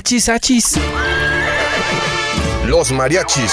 [0.00, 0.78] Achis, achis.
[2.64, 3.52] Los mariachis.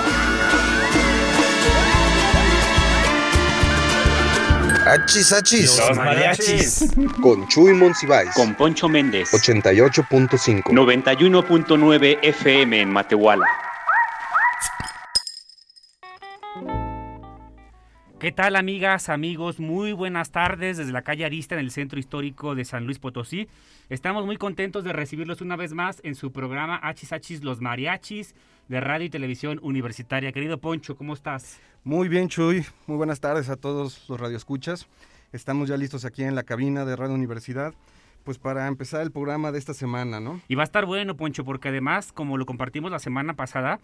[4.85, 5.77] Achis, achis.
[5.77, 6.91] Los mariachis.
[7.21, 8.31] Con Chuy Monsiváis.
[8.33, 9.31] Con Poncho Méndez.
[9.31, 10.63] 88.5.
[10.63, 13.45] 91.9 FM en Matehuala.
[18.19, 19.59] ¿Qué tal amigas, amigos?
[19.59, 23.47] Muy buenas tardes desde la calle Arista en el centro histórico de San Luis Potosí.
[23.89, 28.35] Estamos muy contentos de recibirlos una vez más en su programa Hachis Hachis Los Mariachis
[28.71, 30.31] de Radio y Televisión Universitaria.
[30.31, 31.59] Querido Poncho, ¿cómo estás?
[31.83, 32.65] Muy bien, Chuy.
[32.87, 34.87] Muy buenas tardes a todos los radioescuchas.
[35.33, 37.73] Estamos ya listos aquí en la cabina de Radio Universidad,
[38.23, 40.39] pues para empezar el programa de esta semana, ¿no?
[40.47, 43.81] Y va a estar bueno, Poncho, porque además, como lo compartimos la semana pasada,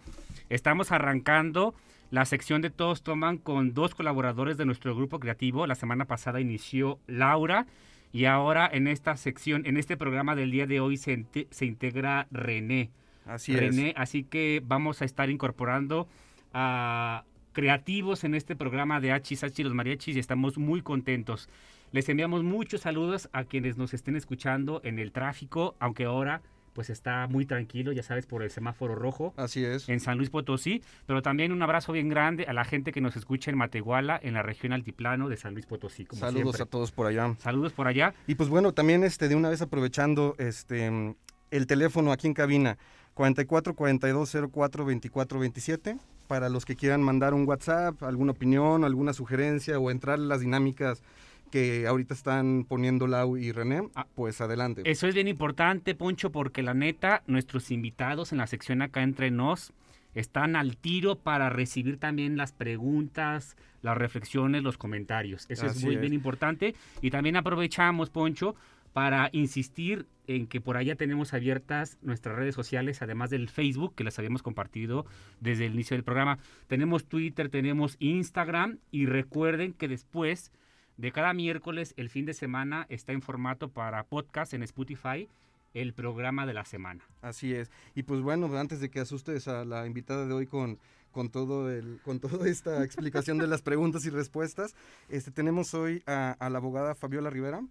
[0.48, 1.74] estamos arrancando
[2.10, 5.66] la sección de Todos Toman con dos colaboradores de nuestro grupo creativo.
[5.66, 7.66] La semana pasada inició Laura
[8.10, 12.26] y ahora en esta sección, en este programa del día de hoy se, se integra
[12.30, 12.90] René.
[13.28, 16.08] Así René, así que vamos a estar incorporando
[16.52, 21.48] a creativos en este programa de Hachis Hachis los Mariachis y estamos muy contentos.
[21.92, 26.90] Les enviamos muchos saludos a quienes nos estén escuchando en el tráfico, aunque ahora pues
[26.90, 29.44] está muy tranquilo, ya sabes, por el semáforo rojo es.
[29.44, 29.88] Así es.
[29.88, 33.16] en San Luis Potosí, pero también un abrazo bien grande a la gente que nos
[33.16, 36.04] escucha en Matehuala, en la región altiplano de San Luis Potosí.
[36.04, 36.62] como Saludos siempre.
[36.62, 37.34] a todos por allá.
[37.38, 38.14] Saludos por allá.
[38.28, 41.16] Y pues bueno, también este de una vez aprovechando este
[41.50, 42.78] el teléfono aquí en cabina
[43.18, 45.96] 44 42 04 24 27
[46.28, 50.40] para los que quieran mandar un WhatsApp, alguna opinión, alguna sugerencia o entrar en las
[50.40, 51.02] dinámicas
[51.50, 54.82] que ahorita están poniendo Lau y René, Ah, pues adelante.
[54.84, 59.32] Eso es bien importante, Poncho, porque la neta, nuestros invitados en la sección acá entre
[59.32, 59.72] nos
[60.14, 65.46] están al tiro para recibir también las preguntas, las reflexiones, los comentarios.
[65.48, 66.00] Eso es muy es.
[66.00, 66.76] bien importante.
[67.02, 68.54] Y también aprovechamos, Poncho,
[68.98, 74.02] para insistir en que por allá tenemos abiertas nuestras redes sociales, además del Facebook, que
[74.02, 75.06] las habíamos compartido
[75.38, 76.40] desde el inicio del programa.
[76.66, 80.50] Tenemos Twitter, tenemos Instagram y recuerden que después
[80.96, 85.28] de cada miércoles, el fin de semana, está en formato para podcast en Spotify,
[85.74, 87.04] el programa de la semana.
[87.22, 87.70] Así es.
[87.94, 90.80] Y pues bueno, antes de que asustes a la invitada de hoy con,
[91.12, 94.74] con todo el, con toda esta explicación de las preguntas y respuestas,
[95.08, 97.62] este tenemos hoy a, a la abogada Fabiola Rivera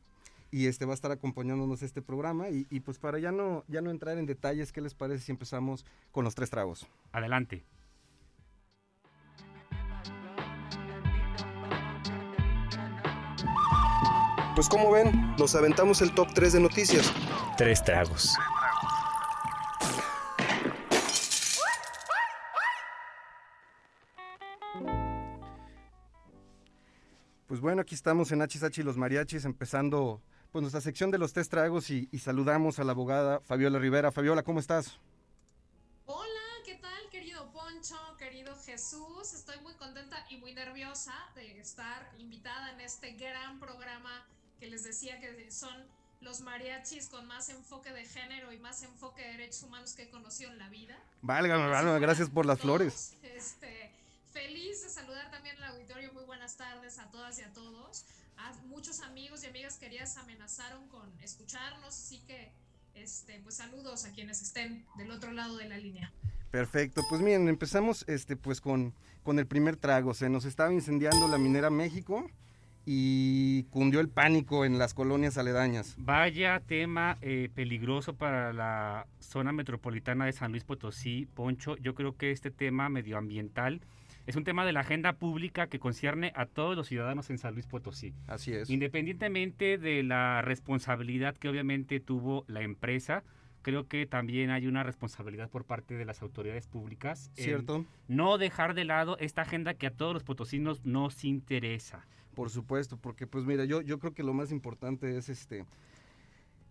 [0.51, 3.81] y este va a estar acompañándonos este programa y, y pues para ya no, ya
[3.81, 6.87] no entrar en detalles, ¿qué les parece si empezamos con los tres tragos?
[7.11, 7.65] Adelante.
[14.57, 17.13] Pues como ven, nos aventamos el top 3 de noticias.
[17.57, 18.35] Tres tragos.
[27.47, 30.21] Pues bueno, aquí estamos en HH y los mariachis empezando
[30.51, 34.11] pues nuestra sección de los tres tragos y, y saludamos a la abogada Fabiola Rivera.
[34.11, 34.99] Fabiola, ¿cómo estás?
[36.07, 39.33] Hola, ¿qué tal, querido Poncho, querido Jesús?
[39.33, 44.27] Estoy muy contenta y muy nerviosa de estar invitada en este gran programa
[44.59, 45.85] que les decía que son
[46.19, 50.09] los mariachis con más enfoque de género y más enfoque de derechos humanos que he
[50.09, 50.97] conocido en la vida.
[51.21, 53.15] Válgame, válgame, gracias por las todos, flores.
[53.23, 53.91] Este,
[54.37, 56.13] feliz de saludar también al auditorio.
[56.13, 58.05] Muy buenas tardes a todas y a todos.
[58.37, 62.51] A muchos amigos y amigas queridas amenazaron con escucharnos, así que
[62.93, 66.13] este, pues saludos a quienes estén del otro lado de la línea.
[66.51, 68.93] Perfecto, pues miren, empezamos este pues con,
[69.23, 70.13] con el primer trago.
[70.13, 72.29] Se nos estaba incendiando la minera México
[72.85, 75.95] y cundió el pánico en las colonias aledañas.
[75.97, 81.75] Vaya tema eh, peligroso para la zona metropolitana de San Luis Potosí, Poncho.
[81.77, 83.81] Yo creo que este tema medioambiental
[84.27, 87.53] es un tema de la agenda pública que concierne a todos los ciudadanos en San
[87.53, 88.13] Luis Potosí.
[88.27, 88.69] Así es.
[88.69, 93.23] Independientemente de la responsabilidad que obviamente tuvo la empresa,
[93.61, 97.31] creo que también hay una responsabilidad por parte de las autoridades públicas.
[97.37, 97.85] en ¿Cierto?
[98.09, 102.05] No dejar de lado esta agenda que a todos los potosinos nos interesa.
[102.35, 105.65] Por supuesto, porque pues mira, yo, yo creo que lo más importante es este,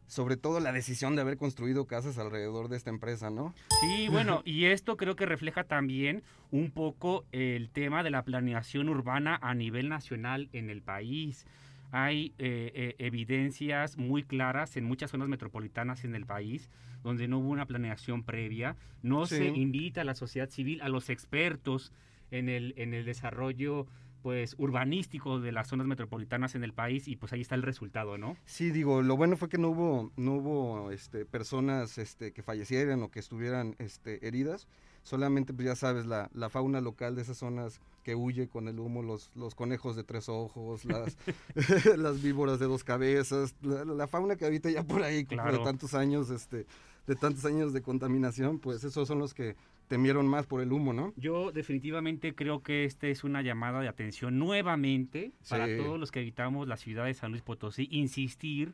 [0.07, 3.55] sobre todo la decisión de haber construido casas alrededor de esta empresa, ¿no?
[3.81, 8.89] Sí, bueno, y esto creo que refleja también un poco el tema de la planeación
[8.89, 11.47] urbana a nivel nacional en el país.
[11.93, 16.69] hay eh, eh, evidencias muy claras en muchas zonas metropolitanas en el país
[17.07, 21.09] donde no hubo una planeación previa, no se invita a la sociedad civil, a los
[21.09, 21.93] expertos
[22.33, 23.87] en el, en el desarrollo
[24.27, 28.19] pues urbanístico de las zonas metropolitanas en el país y pues ahí está el resultado,
[28.19, 28.37] ¿no?
[28.45, 33.05] Sí, digo, lo bueno fue que no hubo, no hubo este, personas este, que fallecieran
[33.05, 34.67] o que estuvieran este, heridas.
[35.05, 38.81] Solamente, pues ya sabes, la, la fauna local de esas zonas que huye con el
[38.81, 41.17] humo, los, los conejos de tres ojos, las,
[41.97, 45.59] las víboras de dos cabezas, la, la fauna que habita ya por ahí Claro.
[45.59, 46.67] de tantos años, este,
[47.07, 49.57] de tantos años de contaminación, pues esos son los que
[49.89, 51.13] temieron más por el humo, ¿no?
[51.17, 55.77] Yo definitivamente creo que esta es una llamada de atención nuevamente para Sí.
[55.77, 58.73] todos los que habitamos la ciudad de San Luis Potosí, insistir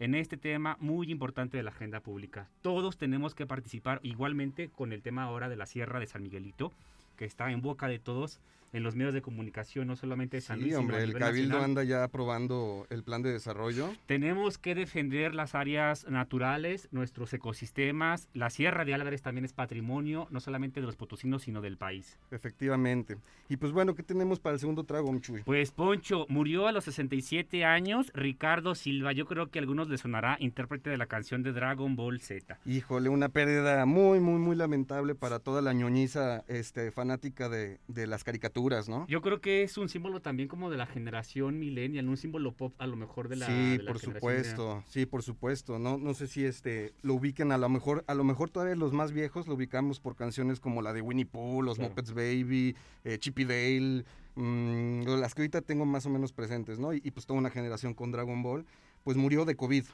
[0.00, 2.48] en este tema muy importante de la agenda pública.
[2.62, 6.72] Todos tenemos que participar igualmente con el tema ahora de la Sierra de San Miguelito,
[7.16, 8.40] que está en boca de todos
[8.72, 11.64] en los medios de comunicación, no solamente de San Luis, Sí, hombre, el Cabildo nacional.
[11.64, 13.90] anda ya aprobando el plan de desarrollo.
[14.06, 18.28] Tenemos que defender las áreas naturales, nuestros ecosistemas.
[18.34, 22.18] La Sierra de Álvarez también es patrimonio, no solamente de los potosinos, sino del país.
[22.30, 23.16] Efectivamente.
[23.48, 25.42] Y pues bueno, ¿qué tenemos para el segundo trago, Mchuy?
[25.44, 30.00] Pues Poncho murió a los 67 años, Ricardo Silva, yo creo que a algunos les
[30.00, 32.58] sonará intérprete de la canción de Dragon Ball Z.
[32.66, 38.06] Híjole, una pérdida muy, muy, muy lamentable para toda la ñoñiza este, fanática de, de
[38.06, 38.57] las caricaturas,
[38.88, 39.06] ¿no?
[39.08, 42.74] Yo creo que es un símbolo también como de la generación millennial, un símbolo pop
[42.78, 45.78] a lo mejor de la sí, de la por supuesto, sí, por supuesto.
[45.78, 48.92] No, no sé si este lo ubiquen a lo mejor, a lo mejor todavía los
[48.92, 51.90] más viejos lo ubicamos por canciones como la de Winnie Pooh, los Claro.
[51.90, 56.92] Muppets Baby, eh, Chippy Dale, mm, las que ahorita tengo más o menos presentes, ¿no?
[56.92, 58.66] Y, y pues toda una generación con Dragon Ball,
[59.04, 59.84] pues murió de COVID.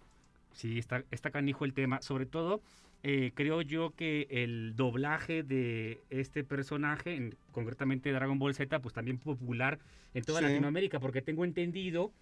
[0.52, 2.00] Sí, está, está canijo el tema.
[2.00, 2.61] Sobre todo,
[3.06, 8.95] eh, creo yo que el doblaje de este personaje, en- concretamente Dragon Ball Z, pues
[8.95, 9.79] también popular
[10.15, 10.47] en toda Sí.
[10.47, 12.12] Latinoamérica, porque tengo entendido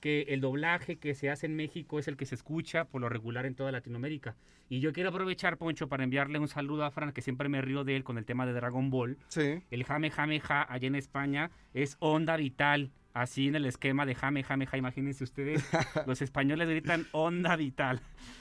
[0.00, 3.08] que el doblaje que se hace en México es el que se escucha por lo
[3.08, 4.34] regular en toda Latinoamérica.
[4.68, 7.84] Y yo quiero aprovechar, Poncho, para enviarle un saludo a Fran, que siempre me río
[7.84, 9.16] de él con el tema de Dragon Ball.
[9.28, 9.62] Sí.
[9.70, 12.90] El Jame Jame Ja allá en España es onda vital.
[13.14, 15.64] Así en el esquema de Jame Jame Ja, imagínense ustedes,
[16.06, 18.00] los españoles gritan onda vital.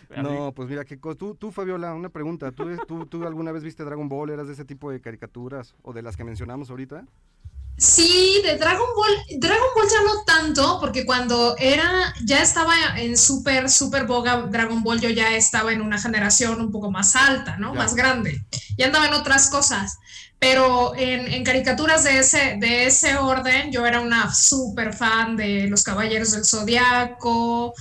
[0.10, 2.52] Así- No, pues mira, que tú, tú, Fabiola, una pregunta.
[2.52, 4.32] ¿Tú, tú, ¿Tú alguna vez viste Dragon Ball?
[4.32, 7.06] ¿Eras de ese tipo de caricaturas o de las que mencionamos ahorita?
[7.84, 13.18] Sí, de Dragon Ball, Dragon Ball ya no tanto, porque cuando era, ya estaba en
[13.18, 17.58] súper, súper boga Dragon Ball, yo ya estaba en una generación un poco más alta,
[17.58, 17.74] ¿no?
[17.74, 18.42] Más grande.
[18.78, 19.98] Ya andaba en otras cosas.
[20.40, 25.68] Pero en, en caricaturas de ese, de ese orden, yo era una súper fan de
[25.68, 27.74] Los Caballeros del Zodiaco.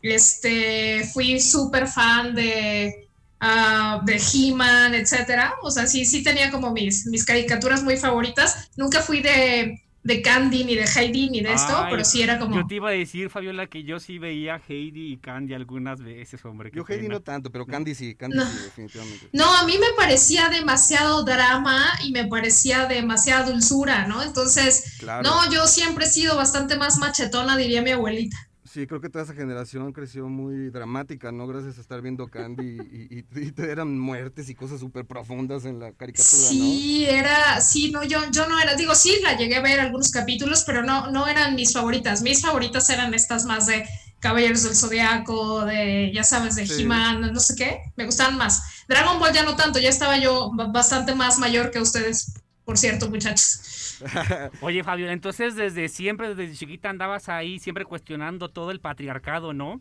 [0.00, 3.09] Este, fui súper fan de,
[3.40, 5.54] ah, de He-Man, etcétera.
[5.62, 8.70] O sea, sí, sí tenía como mis, mis caricaturas muy favoritas.
[8.76, 12.38] Nunca fui de, de Candy, ni de Heidi, ni de esto, Ay, pero sí era
[12.38, 12.54] como...
[12.56, 16.42] Yo te iba a decir, Fabiola, que yo sí veía Heidi y Candy algunas veces,
[16.44, 16.70] hombre.
[16.74, 17.14] Yo Heidi pena.
[17.14, 18.46] no tanto, pero Candy sí, Candy No.
[18.46, 19.28] sí, definitivamente.
[19.32, 24.22] No, a mí me parecía demasiado drama y me parecía demasiada dulzura, ¿no?
[24.22, 25.22] Entonces, Claro.
[25.22, 28.36] no, yo siempre he sido bastante más machetona, diría mi abuelita.
[28.72, 31.46] Sí, creo que toda esa generación creció muy dramática, ¿no?
[31.48, 35.64] Gracias a estar viendo Candy y, y- y te eran muertes y cosas súper profundas
[35.64, 39.56] en la caricatura, Sí, era, sí, no, yo, yo no era, digo, sí, la llegué
[39.56, 42.22] a ver algunos capítulos, pero no, no eran mis favoritas.
[42.22, 43.84] Mis favoritas eran estas más de
[44.20, 46.82] Caballeros del Zodiaco, de, ya sabes, de Sí.
[46.82, 48.62] He-Man, no sé qué, me gustaban más.
[48.86, 52.34] Dragon Ball ya no tanto, ya estaba yo ba- bastante más mayor que ustedes,
[52.70, 53.98] por cierto, muchachos.
[54.00, 54.50] ¿no?
[54.60, 59.80] Oye, Fabiola, entonces desde siempre, desde chiquita andabas ahí siempre cuestionando todo el patriarcado, ¿no?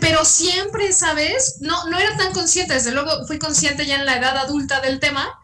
[0.00, 1.58] Pero siempre, ¿sabes?
[1.60, 4.98] No, no era tan consciente, desde luego fui consciente ya en la edad adulta del
[4.98, 5.38] tema,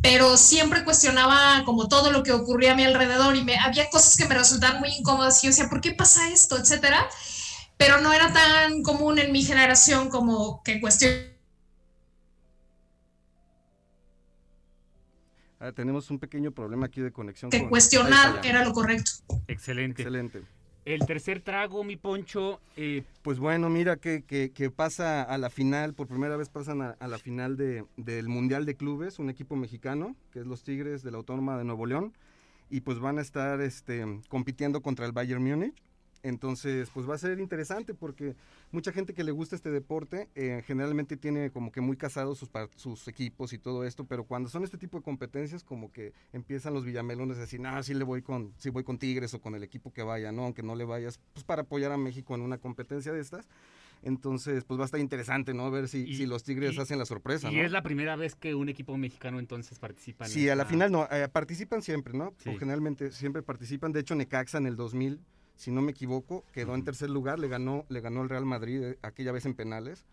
[0.00, 4.16] pero siempre cuestionaba como todo lo que ocurría a mi alrededor y me, había cosas
[4.16, 6.56] que me resultaban muy incómodas y yo decía, ¿por qué pasa esto?
[6.56, 7.08] etcétera.
[7.76, 11.31] Pero no era tan común en mi generación como que cuestionar
[15.62, 17.48] Ah, tenemos un pequeño problema aquí de conexión.
[17.48, 19.12] que con- cuestionar era lo correcto.
[19.46, 20.02] Excelente.
[20.02, 20.42] Excelente.
[20.84, 25.48] El tercer trago, mi poncho, eh, Pues bueno, mira que, que- que pasa a la
[25.50, 29.30] final, por primera vez pasan a, a la final de- del Mundial de Clubes, un
[29.30, 32.12] equipo mexicano, que es los Tigres de la Autónoma de Nuevo León,
[32.68, 35.80] y pues van a estar este, compitiendo contra el Bayern Múnich.
[36.22, 38.36] Entonces, pues va a ser interesante porque
[38.70, 42.48] mucha gente que le gusta este deporte eh, generalmente tiene como que muy casados sus,
[42.76, 46.74] sus equipos y todo esto, pero cuando son este tipo de competencias como que empiezan
[46.74, 49.54] los villamelones a decir, ah, sí le voy con, sí voy con Tigres o con
[49.56, 50.44] el equipo que vaya, ¿no?
[50.44, 53.48] Aunque no le vayas, pues para apoyar a México en una competencia de estas.
[54.04, 55.70] Entonces, pues va a estar interesante, ¿no?
[55.70, 57.62] Ver si, Y- si los Tigres y- hacen la sorpresa, y ¿no?
[57.62, 60.90] es la primera vez que un equipo mexicano entonces participa en Sí, a la final
[60.90, 62.34] no, eh, participan siempre, ¿no?
[62.38, 62.48] Sí.
[62.50, 63.92] O generalmente siempre participan.
[63.92, 65.20] De hecho, Necaxa en el 2000
[65.62, 68.82] si no me equivoco, quedó en tercer lugar, le ganó, le ganó el Real Madrid
[68.82, 70.04] eh, aquella vez en penales.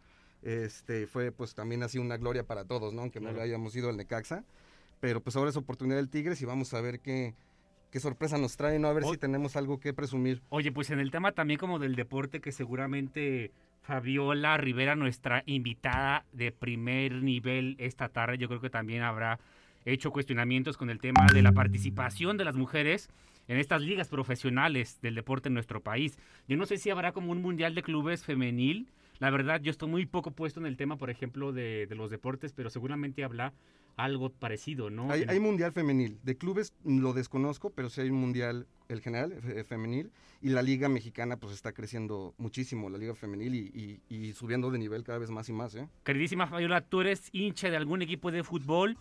[0.43, 3.01] Este, fue pues también así una gloria para todos, ¿no?
[3.01, 4.43] Aunque no le hayamos ido al Necaxa.
[4.99, 7.33] Pero pues ahora es oportunidad del Tigres y vamos a ver qué,
[7.89, 8.89] qué sorpresa nos trae, ¿no?
[8.89, 10.39] A ver O- si tenemos algo que presumir.
[10.49, 13.51] Oye, pues en el tema también como del deporte, que seguramente
[13.81, 19.39] Fabiola Rivera, nuestra invitada de primer nivel esta tarde, yo creo que también habrá
[19.85, 23.09] hecho cuestionamientos con el tema de la participación de las mujeres
[23.49, 26.17] en estas ligas profesionales del deporte en nuestro país.
[26.47, 28.87] Yo no sé si habrá como un mundial de clubes femenil.
[29.17, 32.11] La verdad, yo estoy muy poco puesto en el tema, por ejemplo, de, de los
[32.11, 33.51] deportes, pero seguramente habrá
[33.97, 35.11] algo parecido, ¿no?
[35.11, 36.19] Hay, mundial femenil.
[36.23, 40.11] De clubes lo desconozco, pero sí hay un mundial, el general, fe- femenil.
[40.41, 44.69] Y la liga mexicana pues está creciendo muchísimo, la liga femenil, y, y- y subiendo
[44.71, 45.89] de nivel cada vez más y más, ¿eh?
[46.05, 48.95] Queridísima Fabiola, ¿tú eres hincha de algún equipo de fútbol?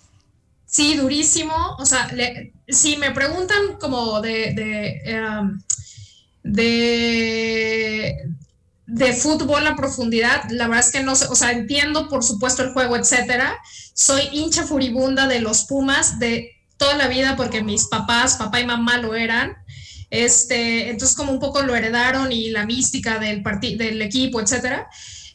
[0.68, 1.54] Sí, durísimo.
[1.78, 5.58] O sea, le- si me preguntan como de, em,
[6.42, 8.16] de,
[8.86, 12.62] de fútbol a profundidad, la verdad es que no sé, o sea, entiendo por supuesto
[12.62, 13.56] el juego, etcétera.
[13.94, 18.66] Soy hincha furibunda de los Pumas de toda la vida porque mis papás, papá y
[18.66, 19.56] mamá lo eran.
[20.10, 23.42] Este, entonces como un poco lo heredaron y la mística del,
[23.78, 24.88] del equipo, etcétera.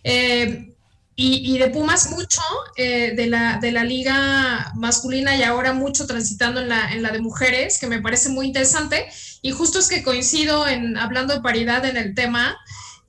[0.04, 0.73] Eh,
[1.16, 2.42] y, de Pumas mucho,
[2.76, 7.12] eh, de, la, de la liga masculina y ahora mucho transitando en la, en la
[7.12, 9.06] de mujeres, que me parece muy interesante.
[9.42, 12.58] Y justo es que coincido en hablando de paridad en el tema,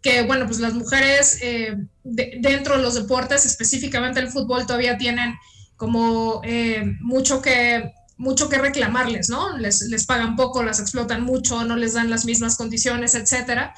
[0.03, 4.99] que bueno, pues las mujeres eh, de- dentro de los deportes, específicamente el fútbol, todavía
[4.99, 5.35] tienen
[5.77, 9.57] como eh, mucho que mucho que reclamarles, ¿no?
[9.59, 13.75] Les, les pagan poco, las explotan mucho, no les dan las mismas condiciones, etcétera.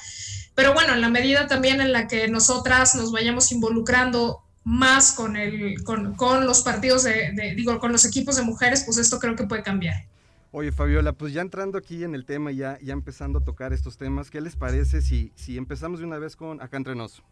[0.57, 5.37] Pero bueno, en la medida también en la que nosotras nos vayamos involucrando más con,
[5.37, 9.21] el, con, con los partidos de, de- digo, con los equipos de mujeres, pues esto
[9.21, 10.07] creo que puede cambiar.
[10.53, 13.99] Oye, Fabiola, pues ya entrando aquí en el tema, ya, ya empezando a tocar estos
[13.99, 17.23] temas, ¿qué les parece si, si empezamos de una vez con Acá Entre Nos?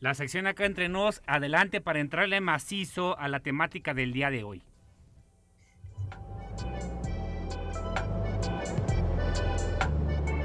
[0.00, 4.42] La sección acá entre nos, adelante para entrarle macizo a la temática del día de
[4.42, 4.62] hoy.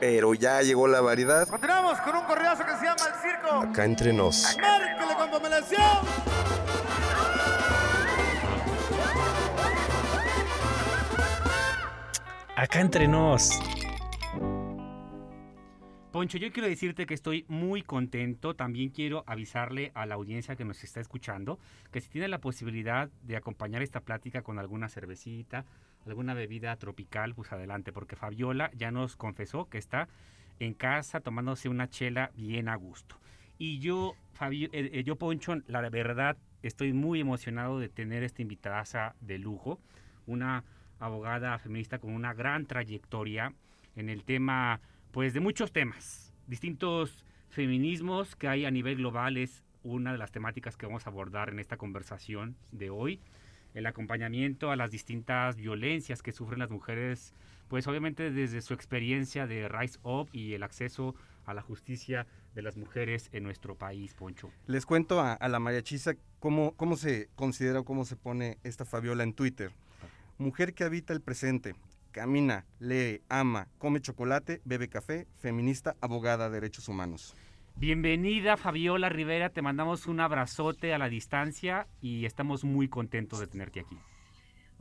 [0.00, 1.46] Pero ya llegó la variedad.
[1.46, 3.70] Continuamos con un correazo que se llama El Circo.
[3.70, 4.56] Acá entre nos.
[4.58, 5.80] Márquele con pomelación.
[12.56, 13.58] Acá entre nos.
[16.10, 18.54] Poncho, yo quiero decirte que estoy muy contento.
[18.54, 21.60] También quiero avisarle a la audiencia que nos está escuchando
[21.92, 25.64] que si tiene la posibilidad de acompañar esta plática con alguna cervecita,
[26.04, 30.08] alguna bebida tropical, pues adelante, porque Fabiola ya nos confesó que está
[30.58, 33.14] en casa tomándose una chela bien a gusto.
[33.56, 38.42] Y yo, Fabio, eh, eh, yo Poncho, la verdad, estoy muy emocionado de tener esta
[38.42, 39.78] invitada de lujo,
[40.26, 40.64] una
[40.98, 43.54] abogada feminista con una gran trayectoria
[43.94, 44.80] en el tema,
[45.12, 50.30] pues de muchos temas, distintos feminismos que hay a nivel global es una de las
[50.30, 53.20] temáticas que vamos a abordar en esta conversación de hoy.
[53.74, 57.34] El acompañamiento a las distintas violencias que sufren las mujeres,
[57.68, 61.14] pues obviamente desde su experiencia de Rise Up y el acceso
[61.44, 64.50] a la justicia de las mujeres en nuestro país, Poncho.
[64.66, 68.84] Les cuento a, a la mariachisa cómo, cómo se considera o cómo se pone esta
[68.84, 69.72] Fabiola en Twitter.
[70.38, 71.74] Mujer que habita el presente,
[72.10, 77.34] camina, lee, ama, come chocolate, bebe café, feminista, abogada de derechos humanos.
[77.76, 83.46] Bienvenida Fabiola Rivera, te mandamos un abrazote a la distancia y estamos muy contentos de
[83.46, 83.96] tenerte aquí.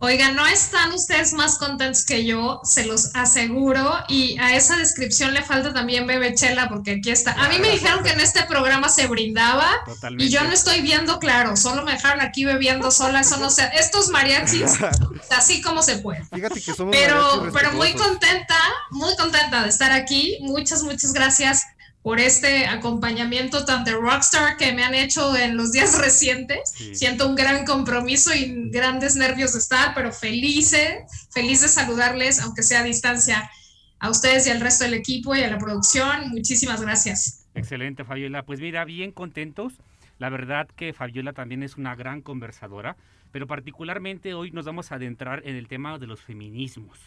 [0.02, 3.98] Oigan, no están ustedes más contentos que yo, se los aseguro.
[4.08, 7.34] Y a esa descripción le falta también Bebe Chela, porque aquí está.
[7.34, 10.26] A mí me dijeron que en este programa se brindaba Totalmente.
[10.26, 13.20] y yo no estoy viendo claro, solo me dejaron aquí bebiendo sola.
[13.22, 14.78] Eso no sé, estos mariachis,
[15.32, 16.24] así como se puede.
[16.26, 18.58] Fíjate que somos Pero, pero muy contenta,
[18.92, 20.38] muy contenta de estar aquí.
[20.42, 21.66] Muchas, muchas gracias
[22.10, 26.72] por este acompañamiento tan de rockstar que me han hecho en los días recientes.
[26.76, 26.96] Sí.
[26.96, 32.64] Siento un gran compromiso y grandes nervios de estar, pero felices, feliz de saludarles, aunque
[32.64, 33.52] sea a distancia,
[34.00, 36.32] a ustedes y al resto del equipo y a la producción.
[36.32, 37.48] Muchísimas gracias.
[37.54, 38.42] Excelente, Fabiola.
[38.42, 39.74] Pues mira, bien contentos.
[40.18, 42.98] La verdad que Fabiola también es una gran conversadora,
[43.32, 46.98] pero particularmente hoy nos vamos a adentrar en el tema de los feminismos.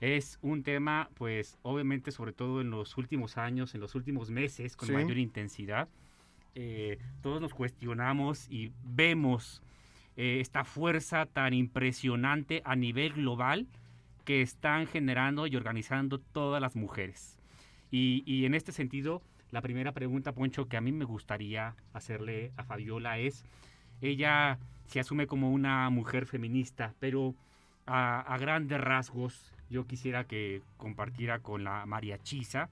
[0.00, 4.76] Es un tema, pues obviamente, sobre todo en los últimos años, en los últimos meses,
[4.76, 4.92] con Sí.
[4.94, 5.88] mayor intensidad.
[6.56, 9.60] eh, todos nos cuestionamos y vemos
[10.16, 13.66] eh, esta fuerza tan impresionante a nivel global
[14.24, 17.40] que están generando y organizando todas las mujeres.
[17.90, 19.20] Y, y en este sentido,
[19.50, 23.44] la primera pregunta, Poncho, que a mí me gustaría hacerle a Fabiola es,
[24.00, 27.34] ella se asume como una mujer feminista, pero
[27.86, 32.70] a, a grandes rasgos yo quisiera que compartiera con la María Chisa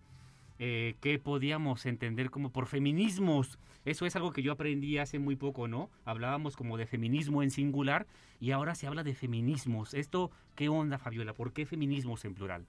[0.65, 3.59] eh, qué podíamos entender como por feminismos.
[3.85, 5.91] Eso es algo que yo aprendí hace muy poco, ¿no?
[6.05, 8.07] Hablábamos como de feminismo en singular
[8.41, 9.93] y ahora se habla de feminismos.
[9.93, 11.33] ¿Esto qué onda, Fabiola?
[11.33, 12.65] ¿Por qué feminismos en plural?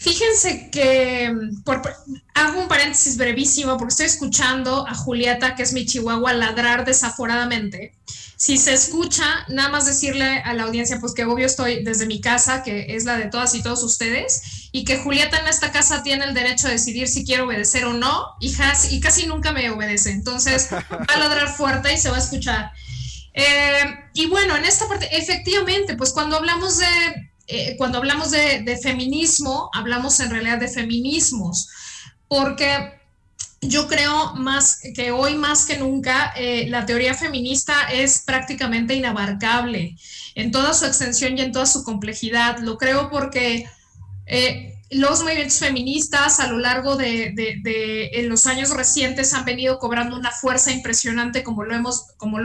[0.00, 1.82] Fíjense que por,
[2.34, 7.94] hago un paréntesis brevísimo porque estoy escuchando a Julieta, que es mi chihuahua, ladrar desaforadamente.
[8.36, 12.20] Si se escucha, nada más decirle a la audiencia, pues que obvio estoy desde mi
[12.20, 16.04] casa, que es la de todas y todos ustedes, y que Julieta en esta casa
[16.04, 19.50] tiene el derecho a decidir si quiere obedecer o no, y, casi, y casi nunca
[19.50, 20.12] me obedece.
[20.12, 22.70] Entonces va a ladrar fuerte y se va a escuchar.
[23.34, 28.78] Eh, y bueno, en esta parte, efectivamente, pues cuando hablamos de eh, cuando hablamos de,
[28.82, 31.70] feminismo, hablamos en realidad de feminismos,
[32.28, 33.00] porque
[33.62, 39.96] yo creo más que hoy más que nunca eh, la teoría feminista es prácticamente inabarcable
[40.34, 42.58] en toda su extensión y en toda su complejidad.
[42.58, 43.66] Lo creo porque
[44.26, 50.32] eh, los movimientos feministas a lo largo de, los años recientes han venido cobrando una
[50.32, 51.74] fuerza impresionante como lo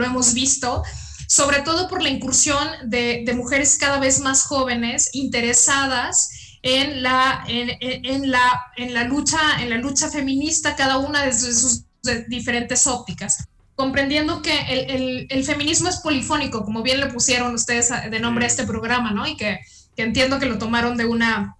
[0.04, 0.82] hemos visto
[1.26, 6.30] sobre todo por la incursión de, de mujeres cada vez más jóvenes interesadas
[6.62, 11.52] en la, en, en, la, en, la lucha, en la lucha feminista, cada una desde
[11.52, 17.06] sus de diferentes ópticas, comprendiendo que el, el, el, feminismo es polifónico, como bien le
[17.06, 19.26] pusieron ustedes de nombre a este programa, ¿no?
[19.26, 19.58] Y que,
[19.96, 21.56] que entiendo que lo tomaron de una,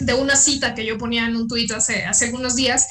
[0.00, 2.86] de una cita que yo ponía en un tuit hace, hace algunos días,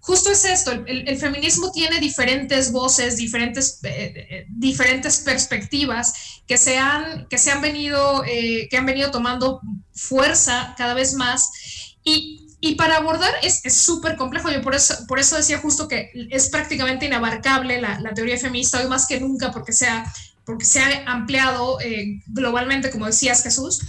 [0.00, 7.26] justo es esto, el, feminismo tiene diferentes voces, diferentes, eh, diferentes perspectivas que se han,
[7.28, 9.60] que se han, venido, eh, que han venido tomando
[9.92, 11.50] fuerza cada vez más.
[12.04, 16.10] Y, y para abordar es súper complejo, yo por eso, por eso decía justo que
[16.30, 20.12] es prácticamente inabarcable la, teoría feminista hoy más que nunca porque se ha,
[20.44, 23.80] porque se ha ampliado eh, globalmente, como decías Jesús.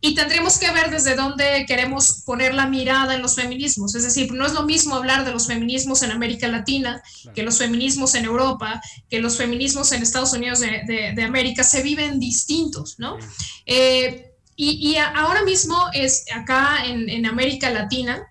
[0.00, 3.94] Y tendríamos que ver desde dónde queremos poner la mirada en los feminismos.
[3.94, 7.02] Es decir, no es lo mismo hablar de los feminismos en América Latina
[7.34, 11.64] que los feminismos en Europa, que los feminismos en Estados Unidos de, de, de América.
[11.64, 13.16] Se viven distintos, ¿no?
[13.64, 18.26] Eh, y, y, ahora mismo es acá en, en, América Latina,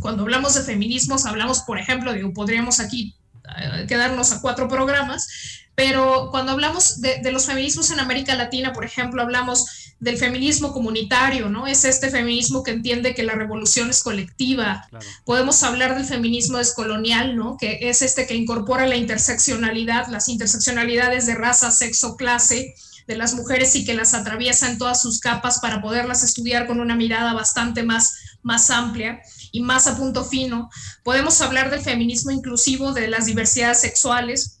[0.00, 5.26] cuando hablamos de feminismos, hablamos, por ejemplo, digo, podríamos aquí uh, quedarnos a cuatro programas,
[5.74, 10.72] pero cuando hablamos de, de los feminismos en América Latina, por ejemplo, hablamos del feminismo
[10.72, 11.66] comunitario, ¿no?
[11.66, 14.86] Es este feminismo que entiende que la revolución es colectiva.
[14.88, 15.06] Claro.
[15.24, 17.58] Podemos hablar del feminismo descolonial, ¿no?
[17.58, 22.74] Que es este que incorpora la interseccionalidad, las interseccionalidades de raza, sexo, clase
[23.06, 26.80] de las mujeres y que las atraviesa en todas sus capas para poderlas estudiar con
[26.80, 29.20] una mirada bastante más, más amplia
[29.52, 30.70] y más a punto fino.
[31.02, 34.60] Podemos hablar del feminismo inclusivo de las diversidades sexuales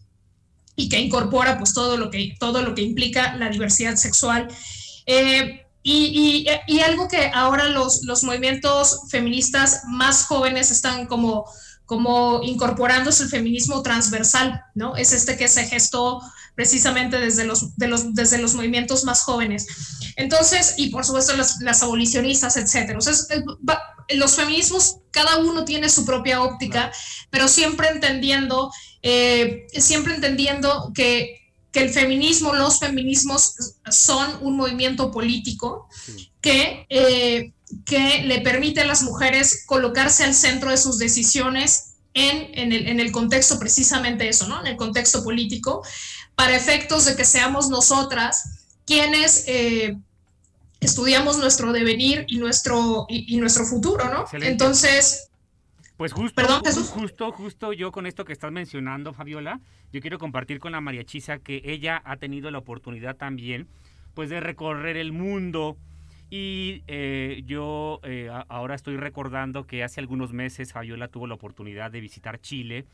[0.76, 4.48] y que incorpora pues todo lo que, todo lo que implica la diversidad sexual
[5.12, 11.46] eh, y, y, y, algo que ahora los, los, movimientos feministas más jóvenes están como,
[11.86, 14.94] como incorporando es el feminismo transversal, ¿no?
[14.94, 16.20] Es este que se gestó
[16.54, 19.66] precisamente desde los, de los, desde los movimientos más jóvenes.
[20.16, 22.98] Entonces, y por supuesto las, las abolicionistas, etcétera.
[22.98, 23.14] O sea,
[24.10, 26.92] los feminismos, cada uno tiene su propia óptica,
[27.30, 28.70] pero siempre entendiendo,
[29.02, 31.39] eh, siempre entendiendo que
[31.72, 33.54] que el feminismo, los feminismos
[33.90, 35.88] son un movimiento político
[36.40, 37.52] que, eh,
[37.84, 42.88] que le permite a las mujeres colocarse al centro de sus decisiones en, en, el,
[42.88, 44.60] en el contexto precisamente eso, ¿no?
[44.60, 45.82] En el contexto político,
[46.34, 49.96] para efectos de que seamos nosotras quienes eh,
[50.80, 54.22] estudiamos nuestro devenir y nuestro, y, y nuestro futuro, ¿no?
[54.22, 54.50] Excelente.
[54.50, 55.29] Entonces,
[56.00, 56.62] pues justo, Perdón,
[56.94, 59.60] justo, justo yo con esto que estás mencionando, Fabiola,
[59.92, 63.68] yo quiero compartir con la María Chisa que ella ha tenido la oportunidad también,
[64.14, 65.76] pues de recorrer el mundo
[66.30, 71.90] y eh, yo eh, ahora estoy recordando que hace algunos meses Fabiola tuvo la oportunidad
[71.90, 72.86] de visitar Chile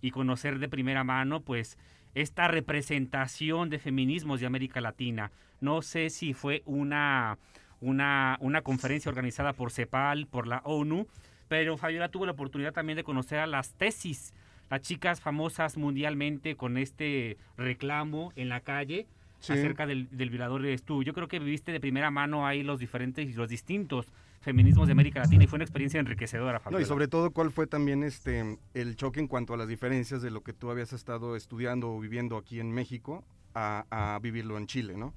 [0.00, 1.76] y conocer de primera mano, pues
[2.14, 5.32] esta representación de feminismos de América Latina.
[5.60, 7.38] No sé si fue una,
[7.80, 11.08] una, una conferencia organizada por CEPAL, por la ONU,
[11.52, 14.32] pero Fabiola tuvo la oportunidad también de conocer a las tesis,
[14.70, 19.06] las chicas famosas mundialmente con este reclamo en la calle
[19.38, 19.52] sí.
[19.52, 21.02] acerca del, del violador de tú.
[21.02, 24.06] Yo creo que viviste de primera mano ahí los diferentes y los distintos
[24.40, 27.66] feminismos de América Latina y fue una experiencia enriquecedora, No, y sobre todo, ¿cuál fue
[27.66, 31.36] también este el choque en cuanto a las diferencias de lo que tú habías estado
[31.36, 35.12] estudiando o viviendo aquí en México a, a vivirlo en Chile, ¿no?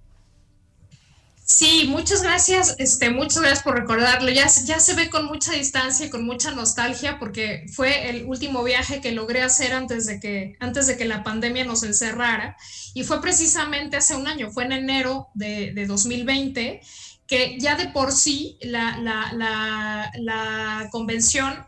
[1.48, 4.32] Sí, muchas gracias, este, muchas gracias por recordarlo.
[4.32, 8.64] Ya, ya se ve con mucha distancia y con mucha nostalgia porque fue el último
[8.64, 12.58] viaje que logré hacer antes de que, antes de que la pandemia nos encerrara
[12.96, 16.82] y fue precisamente hace un año, fue en enero de, de 2020
[17.28, 21.64] que ya de por sí la, la, la, convención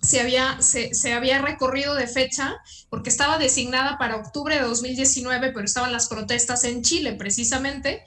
[0.00, 2.56] se había, se, se, había recorrido de fecha
[2.88, 8.04] porque estaba designada para octubre de 2019, pero estaban las protestas en Chile precisamente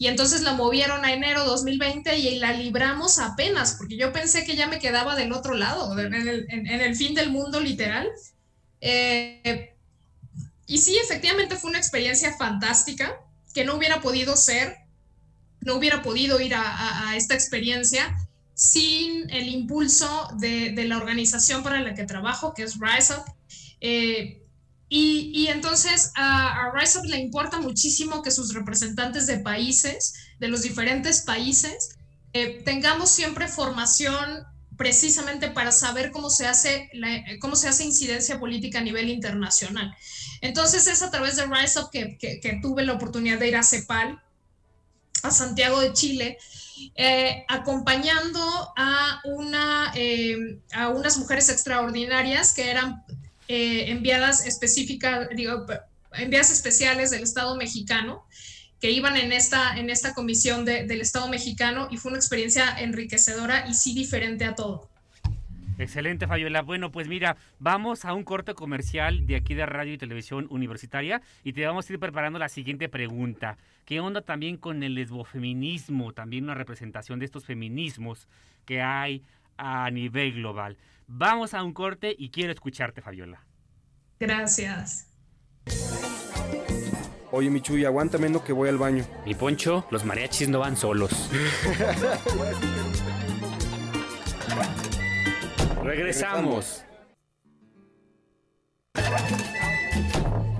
[0.00, 4.56] y entonces la movieron a enero 2020 y la libramos apenas, porque yo pensé que
[4.56, 8.08] ya me quedaba del otro lado, en el, fin del mundo literal.
[8.80, 9.76] Eh,
[10.66, 13.14] y sí, efectivamente fue una experiencia fantástica,
[13.52, 14.74] que no hubiera podido ser,
[15.60, 18.16] no hubiera podido ir a, esta experiencia
[18.54, 23.24] sin el impulso de, de, la organización para la que trabajo, que es Rise Up.
[23.82, 24.39] Eh,
[24.90, 30.48] y, y, entonces a, a RiseUp le importa muchísimo que sus representantes de países, de
[30.48, 31.96] los diferentes países,
[32.32, 34.44] eh, tengamos siempre formación
[34.76, 39.94] precisamente para saber cómo se, hace la, cómo se hace incidencia política a nivel internacional.
[40.40, 43.62] Entonces es a través de RiseUp que, que, que tuve la oportunidad de ir a
[43.62, 44.20] CEPAL,
[45.22, 46.38] a Santiago de Chile,
[46.94, 48.40] eh, acompañando
[48.76, 53.04] a, una, eh, a unas mujeres extraordinarias que eran
[53.52, 55.66] eh, enviadas específicas, digo,
[56.12, 58.24] enviadas especiales del Estado mexicano
[58.80, 62.78] que iban en esta, en esta comisión de, del Estado mexicano y fue una experiencia
[62.78, 64.88] enriquecedora y sí diferente a todo.
[65.78, 66.62] Excelente, Fabiola.
[66.62, 71.20] Bueno, pues mira, vamos a un corte comercial de aquí de Radio y Televisión Universitaria
[71.42, 73.58] y te vamos a ir preparando la siguiente pregunta.
[73.84, 76.12] ¿Qué onda también con el lesbofeminismo?
[76.12, 78.28] También una representación de estos feminismos
[78.64, 79.24] que hay
[79.56, 80.76] a nivel global.
[81.12, 83.44] Vamos a un corte y quiero escucharte, Fabiola.
[84.20, 85.08] Gracias.
[87.32, 89.04] Oye, Michuy, aguántame no que voy al baño.
[89.26, 91.10] Mi poncho, los mariachis no van solos.
[95.82, 96.84] Regresamos.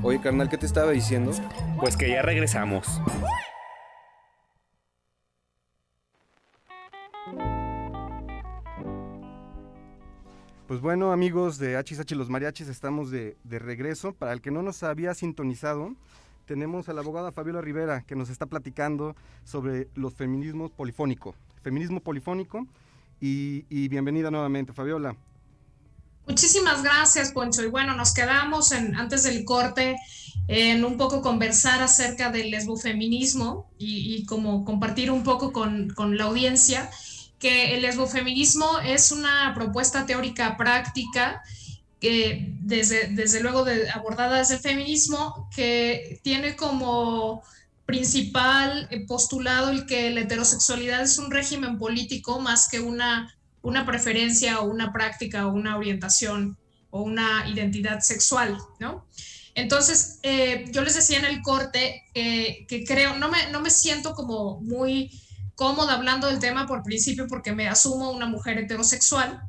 [0.02, 1.30] Oye, carnal, ¿qué te estaba diciendo?
[1.78, 3.00] Pues que ya regresamos.
[10.70, 14.12] Pues bueno, amigos de HSH Los Mariachis, estamos de, de, regreso.
[14.12, 15.96] Para el que no nos había sintonizado,
[16.46, 21.34] tenemos a la abogada Fabiola Rivera que nos está platicando sobre los feminismos polifónico.
[21.64, 22.68] Feminismo polifónico.
[23.20, 25.16] Y, y bienvenida nuevamente, Fabiola.
[26.28, 27.64] Muchísimas gracias, Poncho.
[27.64, 29.96] Y bueno, nos quedamos en, antes del corte
[30.46, 36.16] en un poco conversar acerca del lesbofeminismo y, y como compartir un poco con, con
[36.16, 36.88] la audiencia
[37.40, 41.42] que el lesbofeminismo es una propuesta teórica práctica
[41.98, 47.42] que desde, desde luego de, abordada desde el feminismo que tiene como
[47.86, 54.60] principal postulado el que la heterosexualidad es un régimen político más que una, una preferencia
[54.60, 56.56] o una práctica o una orientación
[56.90, 59.06] o una identidad sexual, ¿no?
[59.54, 63.70] Entonces, eh, yo les decía en el corte eh, que creo, no me, no me
[63.70, 65.10] siento como muy
[65.60, 69.42] cómoda hablando del tema por principio porque me asumo una mujer heterosexual,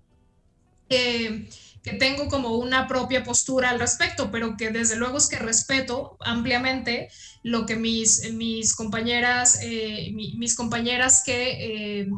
[0.90, 1.48] eh,
[1.82, 6.18] que tengo como una propia postura al respecto, pero que desde luego es que respeto
[6.20, 7.08] ampliamente
[7.44, 12.10] lo que mis, mis compañeras, eh, mi, mis compañeras que, eh,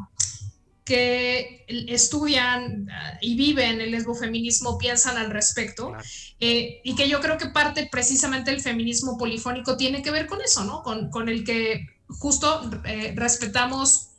[0.84, 2.88] que estudian
[3.22, 6.04] y viven el lesbofeminismo piensan al respecto, claro.
[6.40, 10.64] y que yo creo que parte precisamente el feminismo polifónico tiene que ver con eso,
[10.64, 10.82] ¿no?
[10.82, 14.10] Con, con el que justo eh, respetamos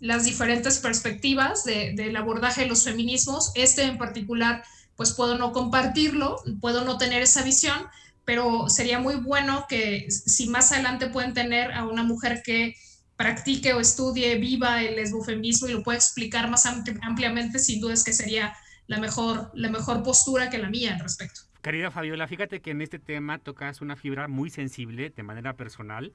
[0.00, 3.52] las diferentes perspectivas de, del abordaje de los feminismos.
[3.54, 4.64] Este en particular,
[4.96, 7.78] pues puedo no compartirlo, puedo no tener esa visión,
[8.24, 12.76] pero sería muy bueno que si más adelante pueden tener a una mujer que
[13.16, 17.94] practique o estudie, viva el lesbofeminismo y lo pueda explicar más ampli ampliamente, sin duda
[17.94, 18.56] es que sería
[18.88, 21.42] la mejor, la mejor postura que la mía al respecto.
[21.62, 26.12] Querida Fabiola, fíjate que en este tema tocas una fibra muy sensible de manera personal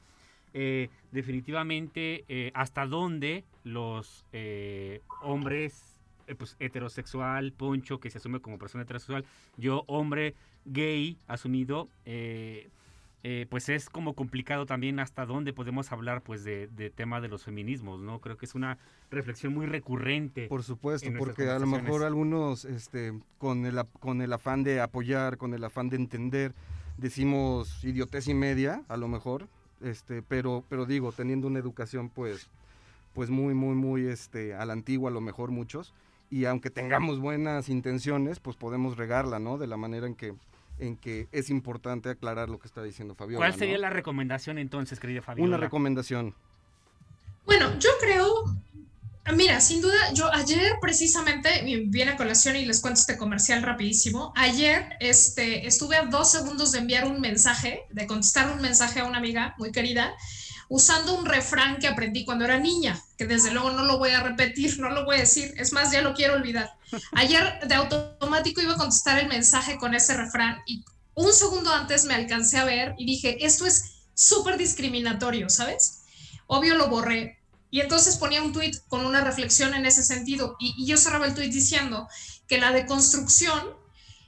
[0.53, 5.99] eh, definitivamente eh, hasta dónde los eh, hombres
[6.37, 9.25] pues, heterosexual, poncho, que se asume como persona heterosexual,
[9.57, 11.89] yo hombre gay asumido,
[13.49, 17.43] pues es como complicado también hasta dónde podemos hablar pues de, de, tema de los
[17.43, 18.19] feminismos, ¿no?
[18.19, 18.77] Creo que es una
[19.09, 20.47] reflexión muy recurrente.
[20.47, 25.37] Por supuesto, porque a lo mejor algunos este, con, el, con el afán de apoyar,
[25.37, 26.53] con el afán de entender,
[26.97, 29.47] decimos idiotez y media, a lo mejor,
[29.81, 32.49] este, pero, pero digo, teniendo una educación pues,
[33.13, 35.93] pues muy, muy, muy este, a la antigua, a lo mejor muchos,
[36.29, 39.57] y aunque tengamos buenas intenciones, pues podemos regarla, ¿no?
[39.57, 40.33] De la manera en que
[40.79, 43.39] en que es importante aclarar lo que está diciendo Fabiola.
[43.39, 45.55] ¿Cuál sería la recomendación entonces, querida Fabiola?
[45.55, 46.35] Una recomendación.
[47.45, 48.43] Bueno, yo creo,
[49.33, 54.33] mira, sin duda, yo ayer precisamente, viene a colación y les cuento este comercial rapidísimo,
[54.35, 59.05] ayer este, estuve a dos segundos de enviar un mensaje, de contestar un mensaje a
[59.05, 60.13] una amiga muy querida,
[60.69, 64.21] usando un refrán que aprendí cuando era niña, que desde luego no lo voy a
[64.21, 66.71] repetir, no lo voy a decir, es más, ya lo quiero olvidar.
[67.13, 72.05] Ayer de automático iba a contestar el mensaje con ese refrán y un segundo antes
[72.05, 76.03] me alcancé a ver y dije, esto es súper discriminatorio, ¿sabes?
[76.47, 77.36] Obvio lo borré.
[77.77, 81.27] Y entonces ponía un tuit con una reflexión en ese sentido y, y yo cerraba
[81.27, 82.07] el tuit diciendo
[82.47, 83.61] que la deconstrucción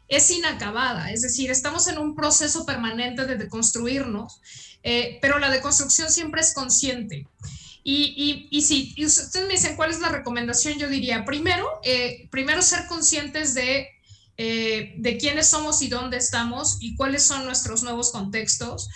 [0.07, 4.39] es inacabada, es decir, estamos en un proceso permanente de deconstruirnos
[4.83, 7.27] eh, pero la deconstrucción siempre es consciente.
[7.83, 12.62] Y, y, si ustedes me dicen cuál es la recomendación, yo diría, primero, eh, primero
[12.62, 13.88] ser conscientes de,
[14.38, 18.89] eh, de quiénes somos y dónde estamos y cuáles son nuestros nuevos contextos.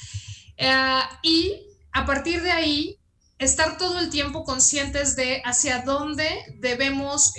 [1.24, 2.98] y a partir de ahí,
[3.40, 6.28] estar todo el tiempo conscientes de hacia dónde
[6.60, 7.34] debemos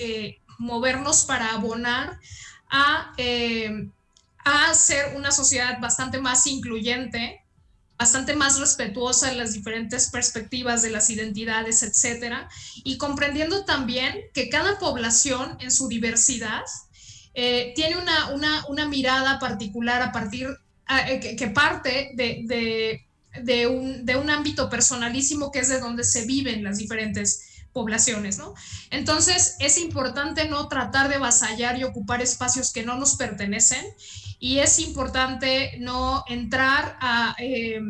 [0.58, 2.18] movernos para abonar
[2.70, 3.12] a,
[4.44, 7.44] a ser una sociedad bastante más incluyente,
[7.96, 12.48] bastante más respetuosa en las diferentes perspectivas de las identidades, etcétera,
[12.82, 16.64] y comprendiendo también que cada población en su diversidad
[17.34, 20.48] eh, tiene una, una, una, mirada particular a partir,
[21.08, 23.03] eh, que, parte de, de,
[23.42, 28.38] de, un, de un ámbito personalísimo que es de donde se viven las diferentes poblaciones,
[28.38, 28.54] ¿no?
[28.90, 33.84] Entonces es importante no tratar de vasallar y ocupar espacios que no nos pertenecen
[34.38, 37.34] y es importante no entrar a...
[37.38, 37.80] Eh,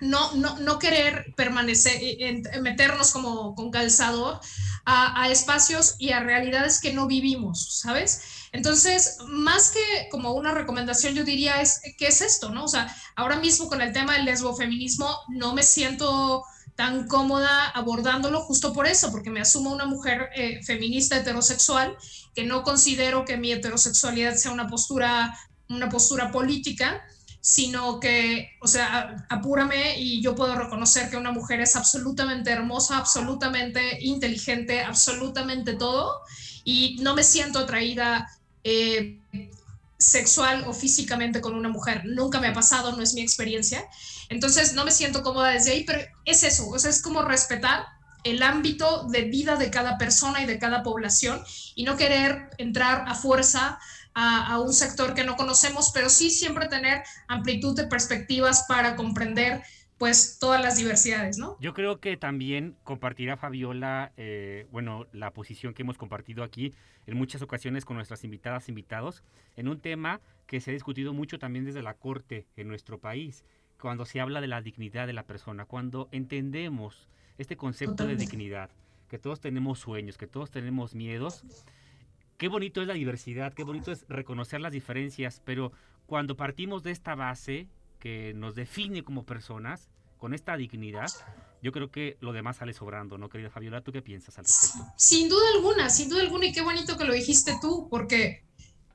[0.00, 4.40] no, no, no, querer permanecer, eh, meternos como con calzador
[4.84, 8.22] a, espacios y a realidades que no vivimos, ¿sabes?
[8.52, 12.64] Entonces, más que como una recomendación, yo diría, es, ¿qué es esto, no?
[12.64, 18.40] O sea, ahora mismo con el tema del lesbofeminismo no me siento tan cómoda abordándolo
[18.40, 21.96] justo por eso, porque me asumo una mujer eh, feminista heterosexual,
[22.34, 25.36] que no considero que mi heterosexualidad sea una postura
[25.70, 27.02] una postura política,
[27.40, 32.98] sino que, o sea, apúrame y yo puedo reconocer que una mujer es absolutamente hermosa,
[32.98, 36.20] absolutamente inteligente, absolutamente todo,
[36.64, 38.30] y no me siento atraída
[38.62, 39.18] eh,
[39.96, 42.02] sexual o físicamente con una mujer.
[42.04, 43.84] Nunca me ha pasado, no es mi experiencia.
[44.28, 47.86] Entonces no me siento cómoda desde ahí, pero es eso, o sea, es como respetar
[48.22, 51.42] el ámbito de vida de cada persona y de cada población
[51.74, 53.78] y no querer entrar a fuerza
[54.14, 59.62] a, un sector que no conocemos, pero sí siempre tener amplitud de perspectivas para comprender
[59.98, 61.58] pues todas las diversidades, ¿no?
[61.60, 66.72] Yo creo que también compartirá Fabiola, eh, bueno, la posición que hemos compartido aquí
[67.06, 69.22] en muchas ocasiones con nuestras invitadas, invitados,
[69.56, 73.44] en un tema que se ha discutido mucho también desde la Corte en nuestro país,
[73.78, 78.70] cuando se habla de la dignidad de la persona, cuando entendemos este concepto de dignidad,
[79.08, 81.44] que todos tenemos sueños, que todos tenemos miedos,
[82.40, 85.72] qué bonito es la diversidad, qué bonito es reconocer las diferencias, pero
[86.06, 91.10] cuando partimos de esta base que nos define como personas, con esta dignidad,
[91.62, 93.82] yo creo que lo demás sale sobrando, ¿no, querida Fabiola?
[93.82, 94.90] ¿Tú qué piensas al respecto?
[94.96, 98.42] Sin duda alguna, sin duda alguna, y qué bonito que lo dijiste tú, porque,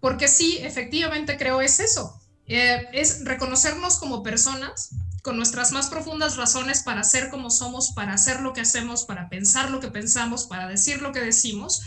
[0.02, 4.90] porque sí, efectivamente creo es eso, eh, es reconocernos como personas
[5.22, 9.30] con nuestras más profundas razones para ser como somos, para hacer lo que hacemos, para
[9.30, 11.84] pensar lo que pensamos, para decir lo que decimos,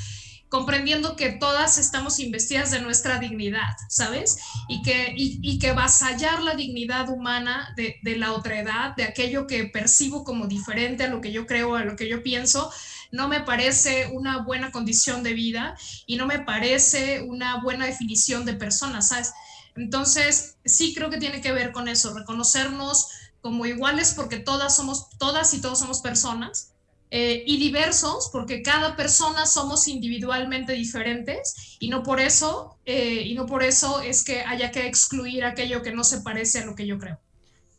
[0.49, 4.39] comprendiendo que todas estamos investidas de nuestra dignidad, ¿sabes?
[4.69, 9.65] Y que, y, que vasallar la dignidad humana de, de, la edad, de aquello que
[9.65, 12.73] percibo como diferente a lo que yo creo, a lo que yo pienso,
[13.13, 18.45] no me parece una buena condición de vida y no me parece una buena definición
[18.45, 19.33] de persona, ¿sabes?
[19.77, 23.09] Entonces, sí creo que tiene que ver con eso, reconocernos
[23.41, 26.73] como iguales porque todas somos, todas y todos somos personas
[27.11, 33.35] eh, y diversos, porque cada persona somos individualmente diferentes y no por eso eh, y
[33.35, 36.75] no por eso es que haya que excluir aquello que no se parece a lo
[36.75, 37.18] que yo creo.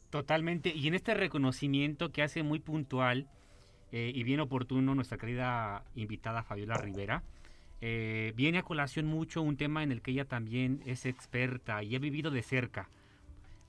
[0.09, 0.73] Totalmente.
[0.75, 3.27] Y en este reconocimiento que hace muy puntual
[3.91, 7.23] eh, y bien oportuno nuestra querida invitada Fabiola Rivera,
[7.81, 11.99] viene a colación mucho un tema en el que ella también es experta y ha
[11.99, 12.89] vivido de cerca.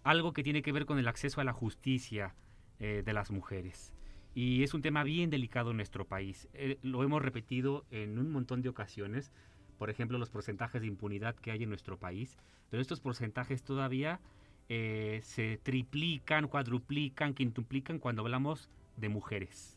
[0.03, 2.35] Algo que tiene que ver con el acceso a la justicia
[2.79, 3.93] de las mujeres
[4.35, 6.49] y es un tema bien delicado en nuestro país.
[6.55, 9.33] Eh, lo hemos repetido en un montón de ocasiones,
[9.79, 12.37] por ejemplo, los porcentajes de impunidad que hay en nuestro país,
[12.71, 14.21] pero estos porcentajes todavía
[14.69, 19.77] eh, se triplican, cuadruplican, quintuplican cuando hablamos de mujeres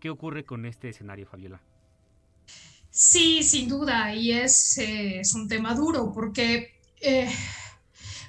[0.00, 1.62] ¿Qué ocurre con este escenario, Fabiola?
[2.90, 6.78] Sí, sin duda, y es, eh, es un tema duro porque,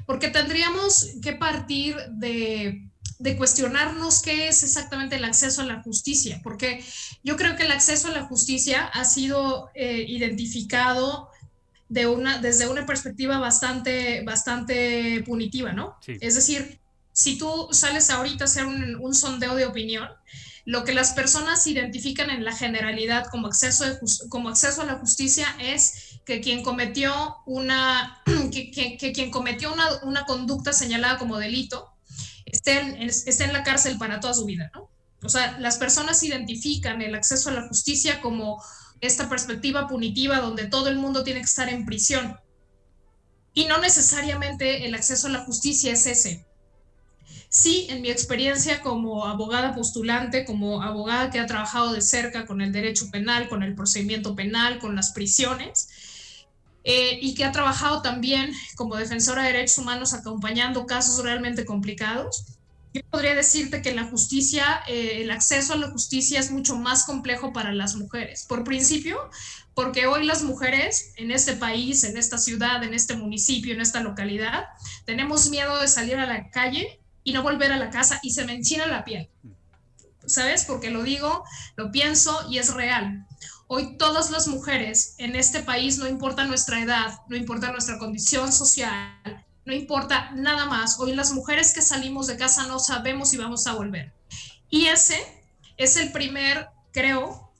[0.05, 6.41] porque tendríamos que partir de, de, cuestionarnos qué es exactamente el acceso a la justicia,
[6.43, 6.83] porque
[7.23, 11.29] yo creo que el acceso a la justicia ha sido eh, identificado
[11.89, 15.97] de una, desde una perspectiva bastante, bastante punitiva, ¿no?
[16.01, 16.17] Sí.
[16.19, 16.79] Es decir,
[17.13, 20.09] si tú sales ahorita a hacer un, un sondeo de opinión,
[20.65, 23.99] lo que las personas identifican en la generalidad como acceso, de
[24.29, 29.71] como acceso a la justicia es que quien cometió una, que, que, que quien cometió
[29.71, 31.94] una, una, conducta señalada como delito
[32.55, 34.89] esté en, en la cárcel para toda su vida, ¿no?
[35.23, 38.63] O sea, las personas identifican el acceso a la justicia como
[39.01, 42.39] esta perspectiva punitiva donde todo el mundo tiene que estar en prisión.
[43.53, 46.45] Y no necesariamente el acceso a la justicia es ese.
[47.49, 52.61] Sí, en mi experiencia como abogada postulante, como abogada que ha trabajado de cerca con
[52.61, 55.87] el derecho penal, con el procedimiento penal, con las prisiones,
[56.87, 62.45] eh, y que ha trabajado también como defensora de derechos humanos acompañando casos realmente complicados,
[62.93, 67.03] yo podría decirte que la justicia, eh, el acceso a la justicia es mucho más
[67.03, 68.45] complejo para las mujeres.
[68.47, 69.17] Por principio,
[69.73, 73.99] porque hoy las mujeres en este país, en esta ciudad, en este municipio, en esta
[73.99, 74.65] localidad,
[75.05, 78.45] tenemos miedo de salir a la calle y no volver a la casa y se
[78.45, 79.27] me enchina la piel.
[80.27, 80.63] ¿Sabes?
[80.65, 81.43] Porque lo digo,
[81.75, 83.25] lo pienso y es real.
[83.67, 88.53] Hoy todas las mujeres en este país, no importa nuestra edad, no importa nuestra condición
[88.53, 90.99] social, no importa nada más.
[90.99, 94.13] Hoy las mujeres que salimos de casa no sabemos si vamos a volver.
[94.69, 95.17] Y ese
[95.77, 97.51] es el primer, creo,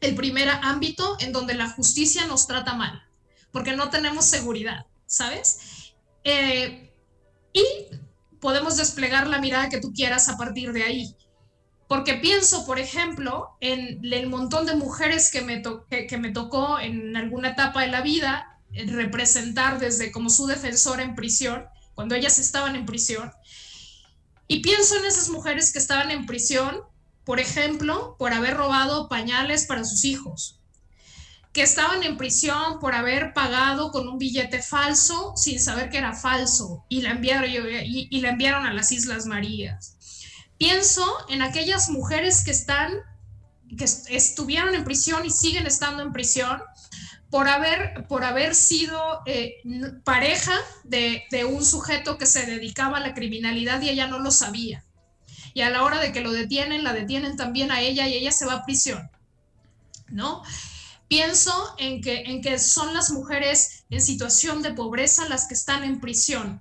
[0.00, 3.02] el primer ámbito en donde la justicia nos trata mal,
[3.50, 5.92] porque no tenemos seguridad, ¿sabes?
[6.22, 6.94] Eh,
[7.52, 7.64] y
[8.40, 11.16] podemos desplegar la mirada que tú quieras a partir de ahí.
[11.90, 15.60] Porque pienso, por ejemplo, en el montón de mujeres que me,
[16.08, 21.02] que, me tocó en alguna etapa de la vida eh, representar desde como su defensora
[21.02, 21.64] en prisión,
[21.96, 23.32] cuando ellas estaban en prisión.
[24.46, 26.80] Y pienso en esas mujeres que estaban en prisión,
[27.24, 30.60] por ejemplo, por haber robado pañales para sus hijos,
[31.52, 36.12] que estaban en prisión por haber pagado con un billete falso sin saber que era
[36.12, 39.96] falso y la enviaron, y, y la enviaron a las Islas Marías.
[40.60, 42.92] Pienso en aquellas mujeres que están,
[43.78, 46.60] que estuvieron en prisión y siguen estando en prisión
[47.30, 49.54] por haber, por haber sido eh,
[50.04, 50.52] pareja
[50.84, 54.84] de, de un sujeto que se dedicaba a la criminalidad y ella no lo sabía.
[55.54, 58.30] Y a la hora de que lo detienen, la detienen también a ella y ella
[58.30, 59.10] se va a prisión.
[60.08, 60.42] ¿No?
[61.08, 65.84] Pienso en que, en que son las mujeres en situación de pobreza las que están
[65.84, 66.60] en prisión,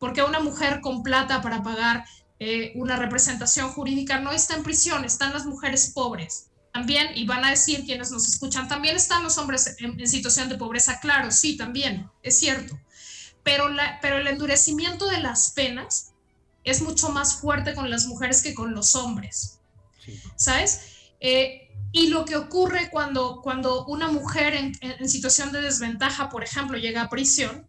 [0.00, 2.04] porque una mujer con plata para pagar
[2.38, 6.48] eh, una representación jurídica no está en prisión, están las mujeres pobres.
[6.72, 10.50] También, y van a decir quienes nos escuchan, también están los hombres en, en situación
[10.50, 12.78] de pobreza, claro, sí, también, es cierto.
[13.42, 16.12] Pero, la, pero el endurecimiento de las penas
[16.64, 19.60] es mucho más fuerte con las mujeres que con los hombres.
[20.04, 20.20] Sí.
[20.36, 20.80] ¿Sabes?
[21.20, 26.44] Eh, y lo que ocurre cuando, cuando una mujer en, en, situación de desventaja, por
[26.44, 27.66] ejemplo, llega a prisión,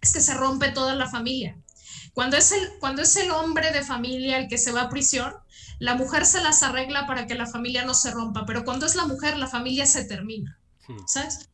[0.00, 1.58] es que se rompe toda la familia.
[2.14, 5.34] Cuando es, el, cuando es el hombre de familia el que se va a prisión,
[5.80, 8.94] la mujer se las arregla para que la familia no se rompa, pero cuando es
[8.94, 10.58] la mujer, la familia se termina.
[10.86, 10.94] Sí.
[11.06, 11.50] ¿Sabes?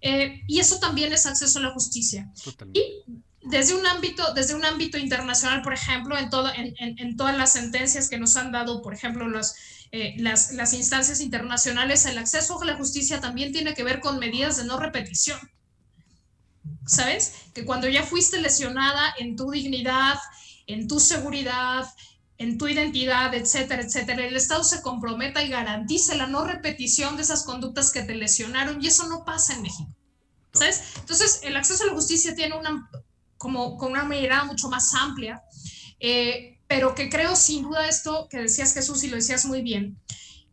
[0.00, 2.30] Eh, y eso también es acceso a la justicia.
[2.42, 2.80] Totalmente.
[2.80, 3.04] Y
[3.42, 7.36] desde un ámbito, desde un ámbito internacional, por ejemplo, en, todo, en, en, en todas
[7.36, 9.54] las sentencias que nos han dado, por ejemplo, los,
[9.92, 14.18] eh, las, las, instancias internacionales, el acceso a la justicia también tiene que ver con
[14.18, 15.38] medidas de no repetición.
[16.86, 17.34] ¿Sabes?
[17.54, 20.18] Que cuando ya fuiste lesionada en tu dignidad,
[20.66, 21.86] en tu seguridad,
[22.38, 27.22] en tu identidad, etcétera, etcétera, el Estado se comprometa y garantice la no repetición de
[27.22, 29.94] esas conductas que te lesionaron y eso no pasa en México.
[30.52, 30.82] ¿Sabes?
[30.98, 32.88] Entonces, el acceso a la justicia tiene una,
[33.38, 35.42] como, con una mirada mucho más amplia.
[36.00, 39.98] Eh, pero que creo sin duda esto que decías Jesús y lo decías muy bien,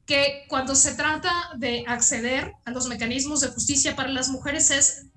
[0.05, 5.07] que cuando se trata de acceder a los mecanismos de justicia para las mujeres es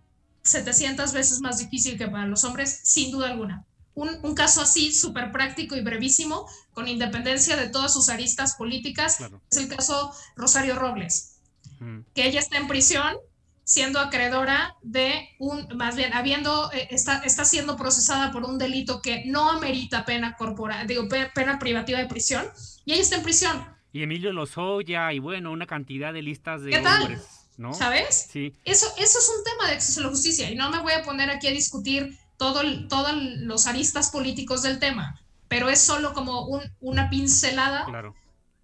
[0.45, 3.65] 700 veces más difícil que para los hombres, sin duda alguna.
[3.95, 9.17] Un, un caso así, súper práctico y brevísimo, con independencia de todas sus aristas políticas,
[9.17, 9.41] claro.
[9.51, 11.37] es el caso Rosario Robles,
[11.81, 12.01] mm.
[12.15, 13.17] que ella está en prisión
[13.65, 19.01] siendo acreedora de un, más bien, habiendo, eh, está, está siendo procesada por un delito
[19.01, 22.45] que no amerita pena corporal, digo, pena privativa de prisión,
[22.85, 23.65] y ella está en prisión.
[23.93, 27.03] Y Emilio Lozoya, y bueno, una cantidad de listas de ¿Qué tal?
[27.03, 27.75] hombres, ¿no?
[27.75, 28.29] ¿Sabes?
[28.31, 28.55] Sí.
[28.65, 31.03] Eso, eso es un tema de acceso a la justicia, y no me voy a
[31.03, 36.47] poner aquí a discutir todo, todos los aristas políticos del tema, pero es solo como
[36.47, 38.15] un, una pincelada claro.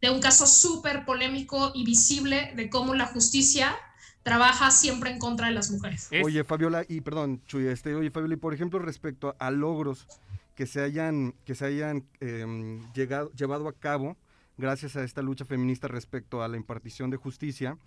[0.00, 3.76] de un caso súper polémico y visible de cómo la justicia
[4.22, 6.08] trabaja siempre en contra de las mujeres.
[6.22, 10.06] Oye, Fabiola, y perdón, Chuy, este, oye, Fabiola, y por ejemplo, respecto a logros
[10.54, 14.16] que se hayan, que se hayan em, llegado, llevado a cabo
[14.58, 17.78] gracias a esta lucha feminista respecto a la impartición de justicia,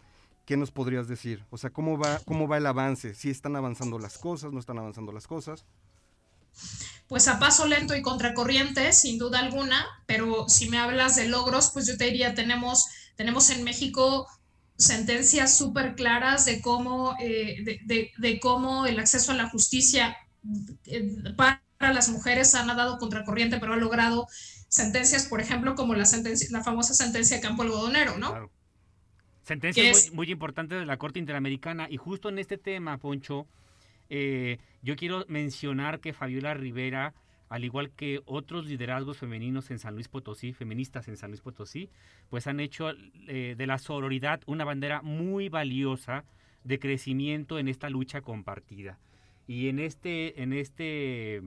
[0.46, 1.46] ¿qué nos podrías decir?
[1.50, 3.16] O sea, ¿cómo va, cómo va el avance?
[3.16, 5.66] ¿Si están avanzando las cosas, no están avanzando las cosas?
[7.08, 11.72] Pues a paso lento y contracorriente, sin duda alguna, pero si me hablas de logros,
[11.72, 14.28] pues yo te diría, tenemos, tenemos en México
[14.78, 20.18] sentencias súper claras de cómo, eh, de, cómo el acceso a la justicia
[20.86, 24.28] eh, para las mujeres han dado contracorriente, pero ha logrado
[24.68, 28.32] sentencias, por ejemplo, como la, sentencia, la famosa sentencia de Campo Algodonero, ¿no?
[28.32, 28.52] Claro.
[29.44, 31.88] Sentencia muy, muy, importante de la Corte Interamericana.
[31.90, 33.46] Y justo en este tema, Poncho,
[34.10, 37.14] eh, yo quiero mencionar que Fabiola Rivera,
[37.50, 41.90] al igual que otros liderazgos femeninos en San Luis Potosí, feministas en San Luis Potosí,
[42.30, 42.92] pues han hecho
[43.28, 46.24] eh, de la sororidad una bandera muy valiosa
[46.64, 48.98] de crecimiento en esta lucha compartida.
[49.46, 51.38] Y en este, en este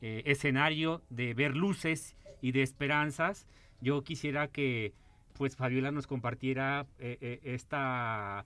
[0.00, 3.46] eh, escenario de ver luces y de esperanzas,
[3.80, 4.94] yo quisiera que
[5.36, 8.44] pues Fabiola nos compartiera eh, esta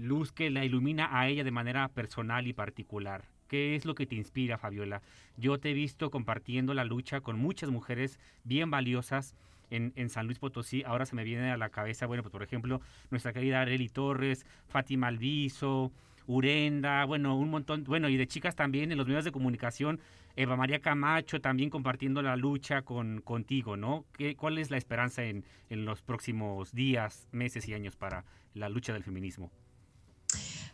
[0.00, 3.24] luz que la ilumina a ella de manera personal y particular.
[3.48, 5.02] ¿Qué es lo que te inspira, Fabiola?
[5.36, 9.34] Yo te he visto compartiendo la lucha con muchas mujeres bien valiosas
[9.70, 10.82] en, en, San Luis Potosí.
[10.84, 12.80] Ahora se me viene a la cabeza, bueno, pues por ejemplo,
[13.10, 15.92] nuestra querida Areli Torres, Fátima Alviso,
[16.26, 20.00] Urenda, bueno, un montón, bueno, y de chicas también en los medios de comunicación,
[20.36, 24.04] Eva María Camacho también compartiendo la lucha con, contigo, ¿no?
[24.16, 28.24] ¿Qué, ¿Cuál es la esperanza en, en los próximos días, meses y años para
[28.54, 29.50] la lucha del feminismo?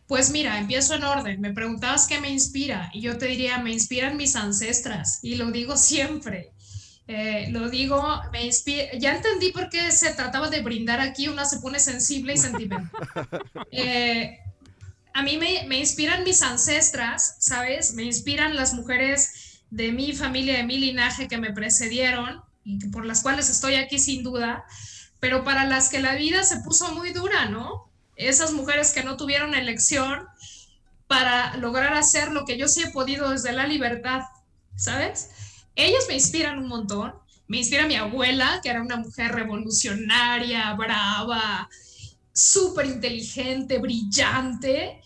[0.07, 1.41] Pues mira, empiezo en orden.
[1.41, 5.51] Me preguntabas qué me inspira y yo te diría, me inspiran mis ancestras y lo
[5.51, 6.53] digo siempre.
[7.09, 8.93] Eh, lo digo, me inspira.
[8.99, 12.91] Ya entendí por qué se trataba de brindar aquí, una se pone sensible y sentimental.
[13.71, 14.39] Eh,
[15.15, 17.95] a mí me, inspiran mis ancestras, ¿sabes?
[17.95, 23.05] Me inspiran las mujeres de mi familia, de mi linaje que me precedieron y por
[23.05, 24.65] las cuales estoy aquí sin duda,
[25.21, 27.93] pero para las que la vida se puso muy dura, ¿no?
[28.17, 30.27] esas mujeres que no tuvieron elección
[31.07, 34.23] para lograr hacer lo que yo sí he podido desde la libertad,
[34.77, 35.31] ¿sabes?
[35.75, 37.15] Ellas me inspiran un montón.
[37.49, 41.69] Me inspira mi abuela, que era una mujer revolucionaria, brava,
[42.33, 45.01] súper inteligente, brillante,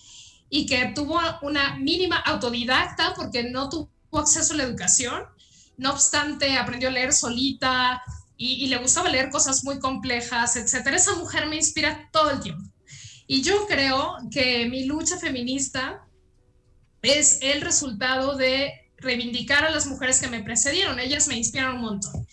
[0.49, 5.25] y que tuvo una mínima autodidacta porque no tuvo acceso a la educación.
[5.77, 8.03] No obstante, aprendió a leer solita
[8.37, 10.87] y, le gustaba leer cosas muy complejas, etc.
[10.95, 12.71] Esa mujer me inspira todo el tiempo.
[13.27, 16.07] Y yo creo que mi lucha feminista
[17.03, 20.99] es el resultado de reivindicar a las mujeres que me precedieron.
[21.01, 22.27] Ellas me inspiran un montón.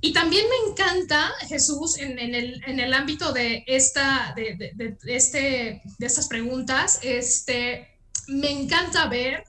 [0.00, 4.74] Y también me encanta, Jesús, en, el, en el, ámbito de, esta, de,
[5.06, 9.44] este, de estas preguntas, este, me encanta ver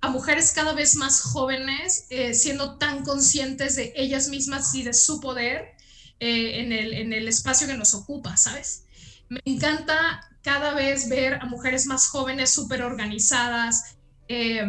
[0.00, 4.94] a mujeres cada vez más jóvenes eh, siendo tan conscientes de ellas mismas y de
[4.94, 5.74] su poder
[6.20, 8.84] eh, en, el, en el espacio que nos ocupa, ¿sabes?
[9.28, 13.96] Me encanta cada vez ver a mujeres más jóvenes súper organizadas
[14.28, 14.64] eh,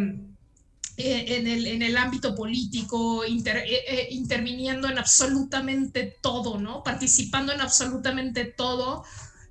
[0.98, 6.84] en, el, en, el, ámbito político, eh, eh, interviniendo en absolutamente todo, ¿no?
[6.84, 9.04] Participando en absolutamente todo.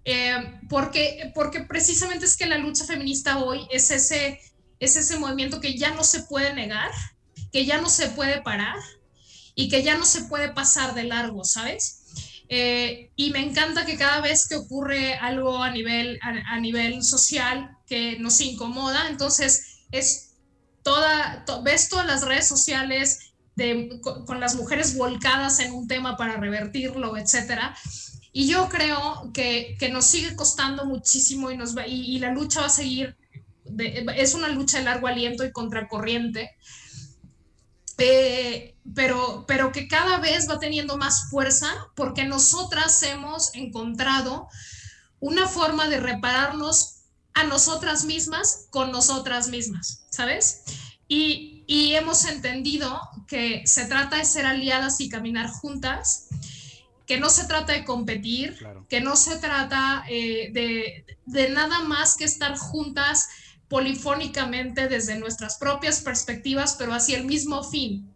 [0.05, 4.41] Em, porque, porque precisamente es que la lucha feminista hoy es ese,
[4.81, 6.91] es ese movimiento que ya no se puede negar,
[7.53, 8.77] que ya no se puede parar
[9.55, 12.03] y que ya no se puede pasar de largo, ¿sabes?
[12.49, 17.77] Eh, y me encanta que cada vez que ocurre algo a nivel, a, nivel social
[17.89, 20.26] que nos incomoda, entonces es
[20.87, 26.37] toda, ves todas las redes sociales de, con, las mujeres volcadas en un tema para
[26.37, 27.77] revertirlo, etcétera.
[28.33, 32.61] Y yo creo que, que, nos sigue costando muchísimo y, nos va, y, la lucha
[32.61, 33.17] va a seguir,
[34.15, 36.55] es una lucha de largo aliento y contracorriente.
[37.99, 41.67] Eh, pero, pero que cada vez va teniendo más fuerza
[41.97, 44.47] porque nosotras hemos encontrado
[45.19, 46.96] una forma de repararnos
[47.37, 50.63] a nosotras mismas con nosotras mismas, ¿sabes?
[51.07, 56.29] Y, y hemos entendido que se trata de ser aliadas y caminar juntas,
[57.07, 58.59] que no se trata de competir,
[58.89, 63.29] que no se trata eh, de, de nada más que estar juntas
[63.69, 68.16] polifónicamente desde nuestras propias perspectivas, pero hacia el mismo fin,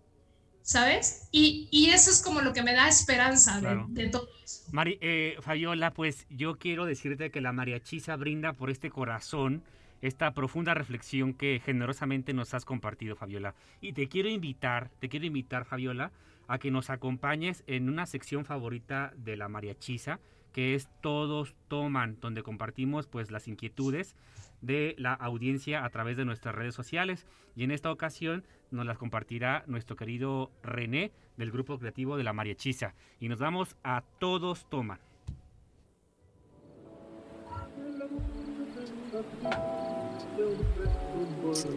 [0.71, 1.29] ¿sabes?
[1.33, 4.62] Y, y, eso es como lo que me da esperanza de, todo eso.
[4.71, 9.64] Mari, eh, Fabiola, pues yo quiero decirte que la mariachisa brinda por este corazón
[10.01, 13.57] esta profunda reflexión que generosamente nos has compartido, Fabiola.
[13.81, 16.12] Y te quiero invitar, te quiero invitar, Fabiola,
[16.47, 20.21] a que nos acompañes en una sección favorita de la mariachiza,
[20.53, 24.16] que es Todos Toman, donde compartimos pues las inquietudes
[24.61, 27.26] de la audiencia a través de nuestras redes sociales.
[27.57, 32.32] Y en esta ocasión nos las compartirá nuestro querido René del grupo creativo de la
[32.32, 32.94] mariachiza.
[33.18, 34.98] Y nos vamos a Todos Toman.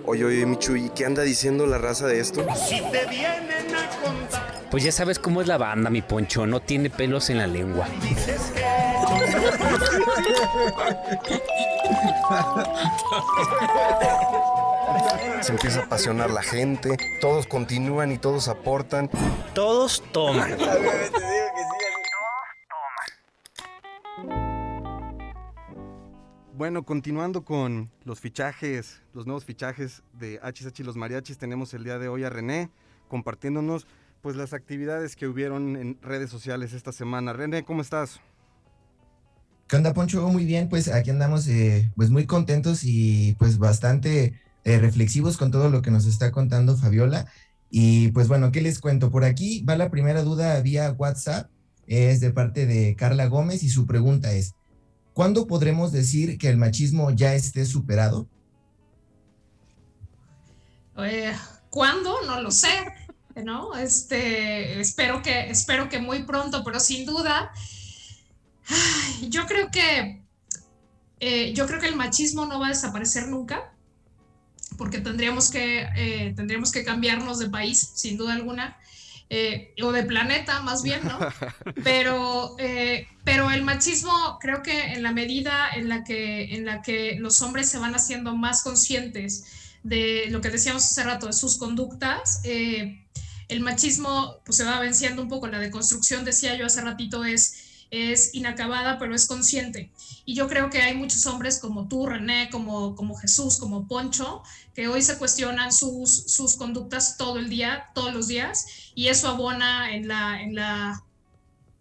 [0.06, 2.46] Oye, oye, Michu, ¿y qué anda diciendo la raza de esto?
[4.74, 6.48] Pues ya sabes cómo es la banda, mi poncho.
[6.48, 7.86] No tiene pelos en la lengua.
[15.42, 19.12] Se empieza a apasionar la gente, todos continúan y todos aportan.
[19.54, 20.58] Todos toman.
[26.56, 31.84] Bueno, continuando con los fichajes, los nuevos fichajes de HSH y los mariachis, tenemos el
[31.84, 32.70] día de hoy a René
[33.08, 33.86] compartiéndonos
[34.24, 37.34] pues las actividades que hubieron en redes sociales esta semana.
[37.34, 38.22] René, ¿cómo estás?
[39.68, 40.26] ¿Qué onda, Poncho?
[40.30, 45.52] Muy bien, pues aquí andamos eh, pues muy contentos y pues bastante eh, reflexivos con
[45.52, 47.28] todo lo que nos está contando Fabiola.
[47.70, 49.12] Y pues bueno, ¿qué les cuento?
[49.12, 51.50] Por aquí va la primera duda vía WhatsApp,
[51.86, 54.56] es de parte de Carla Gómez y su pregunta es,
[55.14, 58.30] ¿cuándo podremos decir que el machismo ya esté superado?
[60.98, 61.34] Eh,
[61.70, 62.16] ¿Cuándo?
[62.26, 62.70] No lo sé,
[63.36, 63.76] ¿no?
[63.76, 67.52] Este, espero que, espero que muy pronto, pero sin duda,
[69.30, 70.22] yo creo que,
[71.20, 73.74] eh, yo creo que el machismo no va a desaparecer nunca,
[74.78, 78.78] porque tendríamos que, eh, tendríamos que cambiarnos de país, sin duda alguna.
[79.36, 81.18] Eh, o de planeta más bien, ¿no?
[81.84, 86.84] Pero, eh, pero el machismo creo que en la medida en la, que, en la
[86.84, 89.46] que los hombres se van haciendo más conscientes
[89.82, 93.03] de lo que decíamos hace rato, de sus conductas, eh,
[93.48, 95.48] el machismo pues, se va venciendo un poco.
[95.48, 99.92] La deconstrucción, decía yo hace ratito, es es inacabada, pero es consciente.
[100.26, 104.42] Y yo creo que hay muchos hombres como tú, René, como, como Jesús, como Poncho,
[104.74, 108.66] que hoy se cuestionan sus, sus conductas todo el día, todos los días,
[108.96, 111.04] y eso abona en la, en la,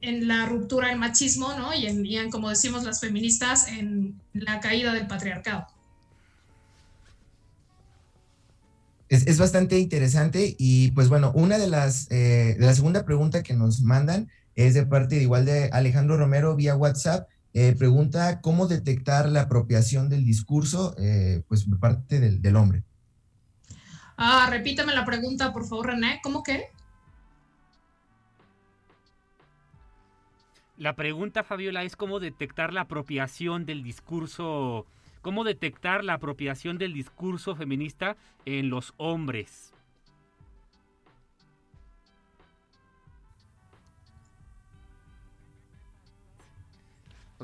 [0.02, 1.72] en la ruptura del machismo, ¿no?
[1.72, 5.66] Y en, y en, como decimos las feministas, en la caída del patriarcado.
[9.12, 13.42] Es, es bastante interesante y pues bueno, una de las, eh, de la segunda pregunta
[13.42, 17.28] que nos mandan es de parte de igual de Alejandro Romero vía WhatsApp.
[17.52, 22.84] Eh, pregunta cómo detectar la apropiación del discurso eh, pues por parte del, del, hombre.
[24.16, 26.18] Ah, repítame la pregunta, por favor, René.
[26.22, 26.70] ¿Cómo qué?
[30.78, 34.86] La pregunta, Fabiola, es cómo detectar la apropiación del discurso,
[35.22, 39.72] cómo detectar la apropiación del discurso feminista en los hombres.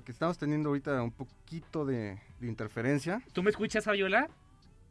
[0.05, 3.22] que estamos teniendo ahorita un poquito de, de, interferencia.
[3.33, 4.29] ¿Tú me escuchas, Fabiola?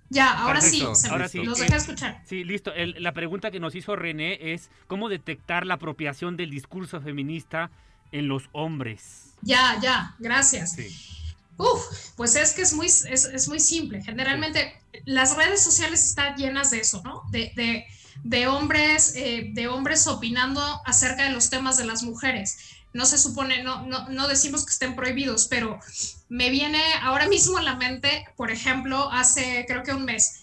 [0.09, 0.95] Ya, ahora Perfecto.
[0.95, 1.43] sí, ahora sí.
[1.43, 2.21] Los dejé escuchar.
[2.25, 2.73] Sí, listo.
[2.73, 7.71] El, la pregunta que nos hizo René es cómo detectar la apropiación del discurso feminista
[8.11, 9.35] en los hombres.
[9.41, 10.73] Ya, ya, gracias.
[10.73, 11.26] Sí.
[11.57, 14.03] Uf, pues es que es muy, es, es muy simple.
[14.03, 17.23] Generalmente las redes sociales están llenas de eso, ¿no?
[17.31, 17.85] De, de,
[18.23, 22.57] de hombres, eh, de hombres opinando acerca de los temas de las mujeres
[22.97, 25.79] no se supone, no, no, no decimos que estén prohibidos, pero
[26.29, 30.39] me viene ahora mismo a la mente, por ejemplo, hace creo que un mes,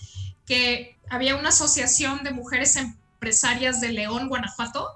[0.46, 4.88] que había una asociación de mujeres empresarias de León, Guanajuato,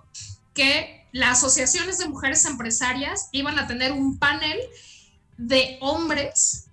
[0.55, 4.59] que las asociaciones de mujeres empresarias iban a tener un panel
[5.39, 6.69] de hombres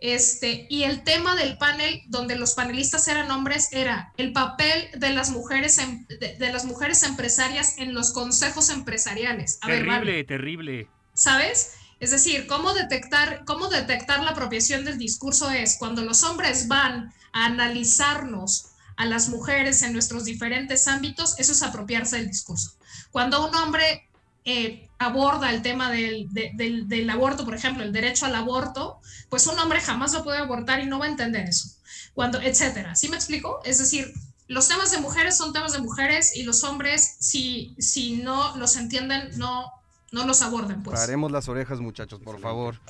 [0.00, 5.10] este, y el tema del panel, donde los panelistas eran hombres, era el papel de
[5.10, 9.58] las mujeres, en, de, de, las mujeres empresarias en los consejos empresariales.
[9.60, 10.88] A terrible, ver, terrible.
[11.12, 11.74] ¿Sabes?
[12.00, 17.12] Es decir, cómo detectar, cómo detectar la apropiación del discurso es cuando los hombres van
[17.32, 22.72] a analizarnos a las mujeres en nuestros diferentes ámbitos, eso es apropiarse del discurso.
[23.10, 24.09] Cuando un hombre
[24.44, 29.00] eh, aborda el tema del, de, del, del, aborto, por ejemplo, el derecho al aborto,
[29.28, 31.68] pues un hombre jamás lo puede abortar y no va a entender eso.
[32.14, 32.94] Cuando, etcétera.
[32.96, 33.60] ¿Sí me explico?
[33.64, 34.12] Es decir,
[34.48, 38.76] los temas de mujeres son temas de mujeres y los hombres, si, si no los
[38.76, 39.64] entienden, no,
[40.10, 40.82] no los aborden.
[40.82, 40.98] Pues.
[40.98, 42.80] Paremos las orejas, muchachos, por favor.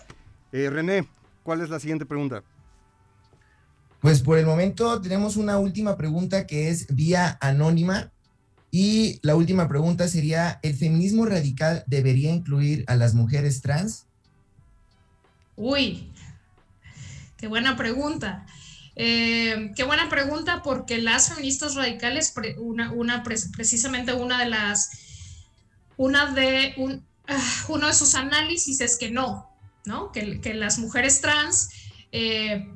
[0.53, 1.07] Eh, René,
[1.43, 2.43] ¿cuál es la siguiente pregunta?
[4.01, 8.11] Pues por el momento tenemos una última pregunta que es vía anónima
[8.71, 14.07] y la última pregunta sería, ¿el feminismo radical debería incluir a las mujeres trans?
[15.57, 16.11] Uy,
[17.37, 18.47] qué buena pregunta.
[18.95, 24.91] Eh, qué buena pregunta, porque las feministas radicales, una, precisamente una de las,
[25.97, 26.75] una de,
[27.27, 29.51] ah, uno de sus análisis es que no,
[29.85, 30.13] ¿no?
[30.13, 31.71] Que, que las mujeres trans
[32.13, 32.69] eh,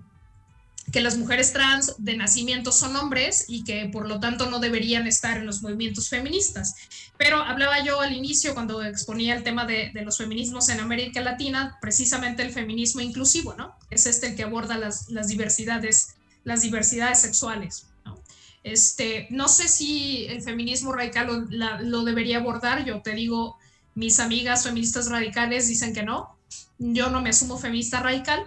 [0.94, 5.08] que las mujeres trans de nacimiento son hombres y que por lo tanto no deberían
[5.08, 6.76] estar en los movimientos feministas.
[7.18, 11.78] Pero hablaba yo al inicio cuando exponía el tema de, los feminismos en América Latina,
[11.80, 13.74] precisamente el feminismo inclusivo, ¿no?
[13.90, 16.14] Es este el que aborda las, diversidades,
[16.44, 17.88] las diversidades sexuales.
[18.62, 23.58] Este, no sé si el feminismo radical lo, lo debería abordar, yo te digo,
[23.96, 26.36] mis amigas feministas radicales dicen que no,
[26.78, 28.44] yo no me asumo feminista radical,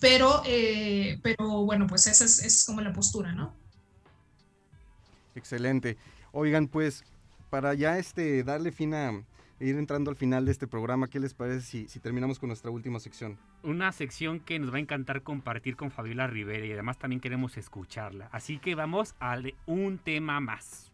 [0.00, 3.54] pero, eh, pero bueno, pues esa es, como la postura, ¿no?
[5.34, 5.96] Excelente.
[6.32, 7.04] Oigan, pues
[7.50, 9.12] para ya este darle fin a
[9.60, 12.70] ir entrando al final de este programa, ¿qué les parece si, si, terminamos con nuestra
[12.70, 13.38] última sección?
[13.62, 17.56] Una sección que nos va a encantar compartir con Fabiola Rivera y además también queremos
[17.56, 18.28] escucharla.
[18.32, 20.90] Así que vamos a un tema más.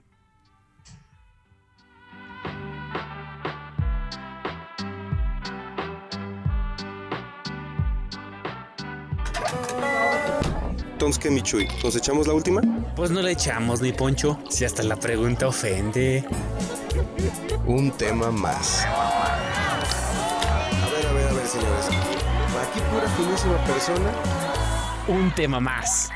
[10.94, 11.66] Entonces, ¿qué, Michui?
[11.82, 12.62] ¿Nos echamos la última?
[12.94, 16.24] Pues no le echamos, ni Poncho, si hasta la pregunta ofende.
[17.66, 18.84] Un tema más.
[18.86, 19.28] A
[20.94, 21.86] ver, a ver, a ver, señores.
[21.88, 24.12] Aquí pura finísima persona.
[25.08, 26.10] Un tema más.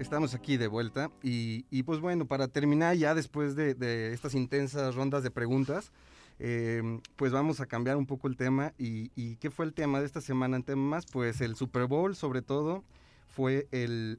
[0.00, 4.96] Estamos aquí de vuelta y, pues bueno, para terminar ya después de, de estas intensas
[4.96, 5.92] rondas de preguntas,
[6.38, 8.72] Em, pues vamos a cambiar un poco el tema.
[8.78, 11.06] Y, qué fue el tema de esta semana en temas?
[11.06, 12.84] Pues el Super Bowl, sobre todo,
[13.28, 14.18] fue el,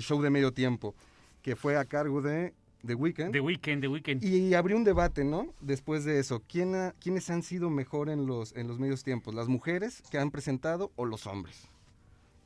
[0.00, 0.94] show de medio tiempo,
[1.42, 2.54] que fue a cargo de
[2.86, 3.32] The Weeknd.
[3.32, 4.24] The Weeknd, The Weeknd.
[4.24, 5.48] Y abrió un debate, ¿no?
[5.60, 9.34] Después de eso, ¿quién ¿quiénes han sido mejor en los, en los medios tiempos?
[9.34, 11.68] ¿Las mujeres que han presentado o los hombres?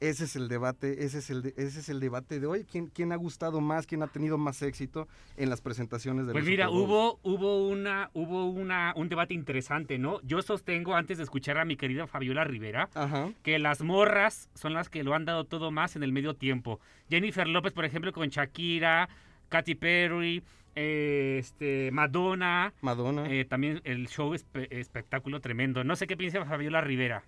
[0.00, 2.64] Ese es el debate, ese es el, ese es el debate de hoy.
[2.64, 6.46] ¿Quién, ¿Quién ha gustado más, quién ha tenido más éxito en las presentaciones de Pues
[6.46, 10.18] mira, hubo, hubo una, hubo una, un debate interesante, ¿no?
[10.22, 12.88] Yo sostengo, antes de escuchar a mi querida Fabiola Rivera,
[13.42, 16.80] que las morras son las que lo han dado todo más en el medio tiempo.
[17.10, 19.10] Jennifer López, por ejemplo, con Shakira,
[19.50, 20.42] Katy Perry,
[20.76, 22.72] eh, este, Madonna.
[22.80, 23.30] Madonna.
[23.30, 25.84] Eh, también el show es espectáculo tremendo.
[25.84, 27.22] No sé qué piensa Fabiola Rivera.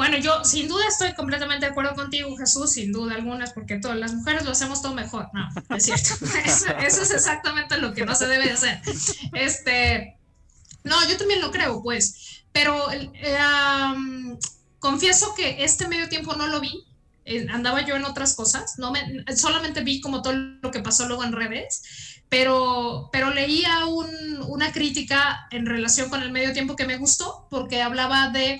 [0.00, 3.98] Bueno, yo sin duda estoy completamente de acuerdo contigo, Jesús, sin duda alguna, porque todas
[3.98, 5.28] las mujeres lo hacemos todo mejor.
[5.34, 5.46] No,
[5.76, 6.14] es cierto.
[6.46, 8.80] Eso, es exactamente lo que no se debe hacer.
[9.34, 10.18] Este,
[10.84, 12.82] no, yo también lo creo, pues, pero
[14.78, 16.82] confieso que este medio tiempo no lo vi.
[17.50, 21.24] Andaba yo en otras cosas, no me, solamente vi como todo lo que pasó luego
[21.24, 26.96] en redes, pero, pero leía una crítica en relación con el medio tiempo que me
[26.96, 28.58] gustó, porque hablaba de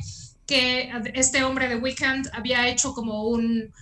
[0.51, 3.73] que este hombre de Weekend había hecho como un,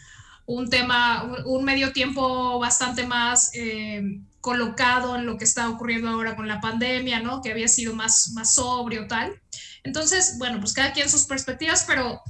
[0.45, 4.03] un tema, un, medio tiempo bastante más eh,
[4.43, 7.41] colocado en lo que está ocurriendo ahora con la pandemia, ¿no?
[7.41, 9.41] Que había sido más, más sobrio, tal.
[9.83, 12.21] Entonces, bueno, pues cada quien sus perspectivas, pero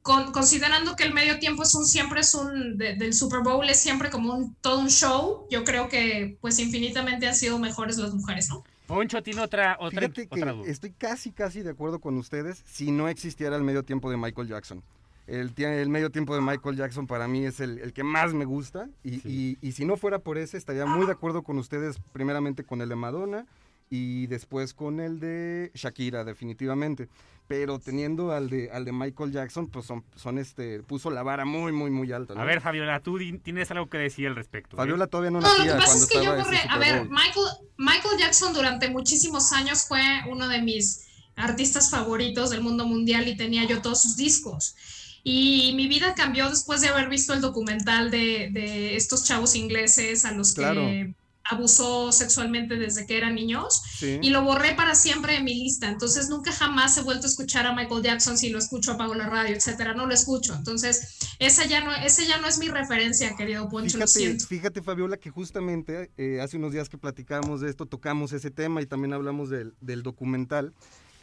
[0.00, 3.78] con, considerando que el medio tiempo es un, siempre es un, del Super Bowl es
[3.78, 8.14] siempre como un, todo un show, yo creo que pues infinitamente han sido mejores las
[8.14, 8.64] mujeres, ¿no?
[8.86, 13.08] Poncho tiene otra, otra, Fíjate que Estoy casi, casi de acuerdo con ustedes si no
[13.08, 14.82] existiera el medio tiempo de Michael Jackson.
[15.26, 18.88] El, el medio tiempo de Michael Jackson para mí es el, que más me gusta
[19.02, 22.80] y, y, si no fuera por ese estaría muy de acuerdo con ustedes primeramente con
[22.80, 23.46] el de Madonna
[23.90, 27.08] y después con el de Shakira definitivamente
[27.48, 31.44] pero teniendo al de al de Michael Jackson pues son, son este puso la vara
[31.44, 34.78] muy muy muy alta a ver Fabiola tú tienes algo que decir al respecto ¿eh?
[34.78, 38.18] Fabiola todavía no nacía no, lo que pasa es que yo a ver Michael Michael
[38.18, 43.64] Jackson durante muchísimos años fue uno de mis artistas favoritos del mundo mundial y tenía
[43.64, 44.74] yo todos sus discos.
[45.22, 50.24] Y mi vida cambió después de haber visto el documental de, de estos chavos ingleses
[50.24, 51.14] a los que
[51.50, 55.88] abusó sexualmente desde que eran niños y lo borré para siempre de mi lista.
[55.88, 59.28] Entonces nunca jamás he vuelto a escuchar a Michael Jackson si lo escucho apago la
[59.28, 60.54] radio, etcétera, no lo escucho.
[60.54, 65.16] Entonces, esa ya no ese ya no es mi referencia, querido Poncho, fíjate, Fíjate Fabiola
[65.16, 69.12] que justamente eh, hace unos días que platicábamos de esto, tocamos ese tema y también
[69.12, 70.72] hablamos del, del documental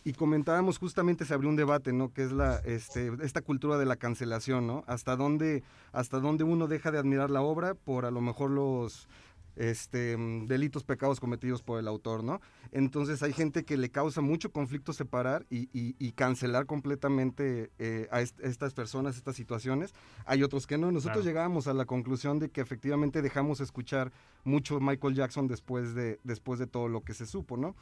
[0.05, 2.11] y comentábamos justamente se abrió un debate, ¿no?
[2.13, 4.83] Que es la este, esta cultura de la cancelación, ¿no?
[4.87, 9.07] Hasta dónde hasta dónde uno deja de admirar la obra por a lo mejor los
[9.55, 12.41] este, mm, delitos, pecados cometidos por el autor, ¿no?
[12.71, 18.07] Entonces hay gente que le causa mucho conflicto separar y, y- y cancelar completamente eh,
[18.11, 19.93] a est- estas personas, estas situaciones.
[20.25, 20.91] Hay otros que no.
[20.91, 21.29] Nosotros Claro.
[21.29, 24.11] llegábamos a la conclusión de que efectivamente dejamos escuchar
[24.43, 27.75] mucho Michael Jackson después de, después de todo lo que se supo, ¿no?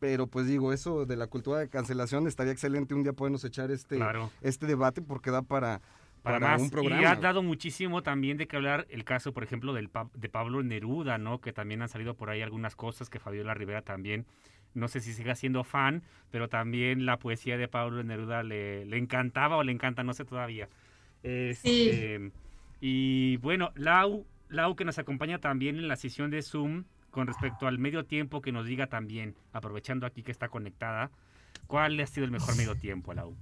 [0.00, 3.70] Pero pues digo, eso de la cultura de cancelación estaría excelente un día podernos echar
[3.72, 4.30] este, Claro.
[4.42, 5.80] este debate porque da para,
[6.28, 6.62] para, para más.
[6.62, 7.02] un programa.
[7.02, 10.28] Y ha dado muchísimo también de que hablar el caso, por ejemplo, del Pa- de
[10.28, 11.40] Pablo Neruda, ¿no?
[11.40, 14.26] Que también han salido por ahí algunas cosas que Fabiola Rivera también,
[14.74, 18.96] no sé si siga siendo fan, pero también la poesía de Pablo Neruda le, le
[18.98, 20.68] encantaba o le encanta, no sé todavía.
[21.22, 22.30] Este,
[22.80, 27.66] Y bueno, Lau, Lau que nos acompaña también en la sesión de Zoom con respecto
[27.66, 31.10] al medio tiempo, que nos diga también, aprovechando aquí que está conectada,
[31.66, 33.34] ¿cuál ha sido el mejor medio tiempo, Lau?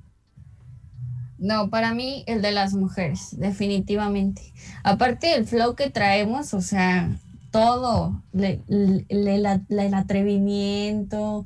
[1.39, 4.43] No, para mí el de las mujeres, definitivamente.
[4.85, 7.11] Aparte del flow que traemos, o sea,
[7.51, 11.45] todo, le- le- le- la- la- el atrevimiento,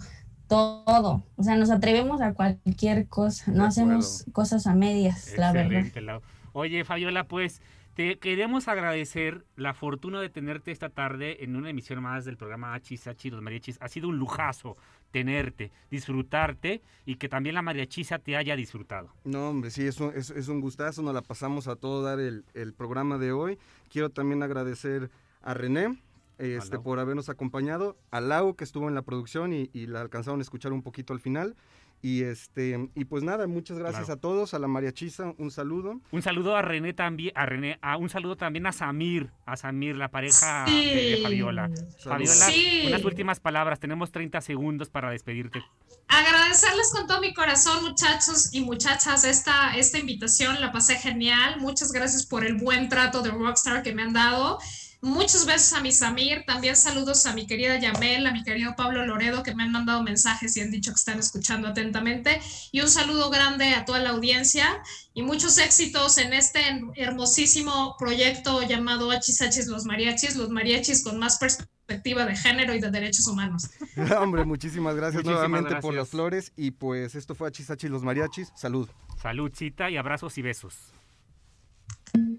[0.49, 1.24] todo.
[1.36, 5.84] O sea, nos atrevemos a cualquier cosa, no hacemos cosas a medias, la verdad.
[6.03, 6.20] Lau.
[6.53, 7.61] Oye, Fabiola, pues
[7.95, 12.74] te queremos agradecer la fortuna de tenerte esta tarde en una emisión más del programa
[12.74, 13.78] Hachis, Hachis, los mariachis.
[13.80, 14.76] Ha sido un lujazo
[15.11, 19.12] tenerte, disfrutarte y que también la mariachisa te haya disfrutado.
[19.24, 22.20] No, hombre, sí, es un, es, es un gustazo, nos la pasamos a todo dar
[22.20, 23.59] el, el programa de hoy.
[23.88, 25.11] Quiero también agradecer
[25.43, 26.01] a René
[26.38, 30.41] este, por habernos acompañado, a Lau que estuvo en la producción y, y la alcanzaron
[30.41, 31.55] a escuchar un poquito al final.
[32.03, 34.19] Y este y pues nada, muchas gracias Claro.
[34.19, 36.01] a todos, a la mariachisa, un saludo.
[36.13, 39.97] Un saludo a René también, a René, a un saludo también a Samir, a Samir,
[39.97, 41.19] la pareja de.
[41.23, 41.71] Fabiola.
[42.03, 42.85] Fabiola, Sí.
[42.87, 45.63] unas últimas palabras, tenemos 30 segundos para despedirte.
[46.09, 50.61] Agradecerles con todo mi corazón, muchachos y muchachas, esta, esta invitación.
[50.61, 51.61] La pasé genial.
[51.61, 54.59] Muchas gracias por el buen trato de Rockstar que me han dado.
[55.03, 56.45] Muchos besos a mi Samir.
[56.47, 60.03] También saludos a mi querida Yamel, a mi querido Pablo Loredo, que me han mandado
[60.03, 62.41] mensajes y han dicho que están escuchando atentamente.
[62.71, 64.83] Y un saludo grande a toda la audiencia
[65.15, 66.61] y muchos éxitos en este
[66.97, 72.81] hermosísimo proyecto llamado Hachis Hachis Los Mariachis, los mariachis con más perspectiva de género y
[72.81, 73.71] de derechos humanos.
[74.19, 76.53] Hombre, muchísimas gracias Muchísimas nuevamente por las flores.
[76.57, 78.53] Y pues esto fue Achisachi los mariachis.
[78.55, 78.89] Salud.
[79.21, 80.75] Salud, cita y abrazos y besos.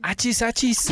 [0.03, 0.91] Achis, achis.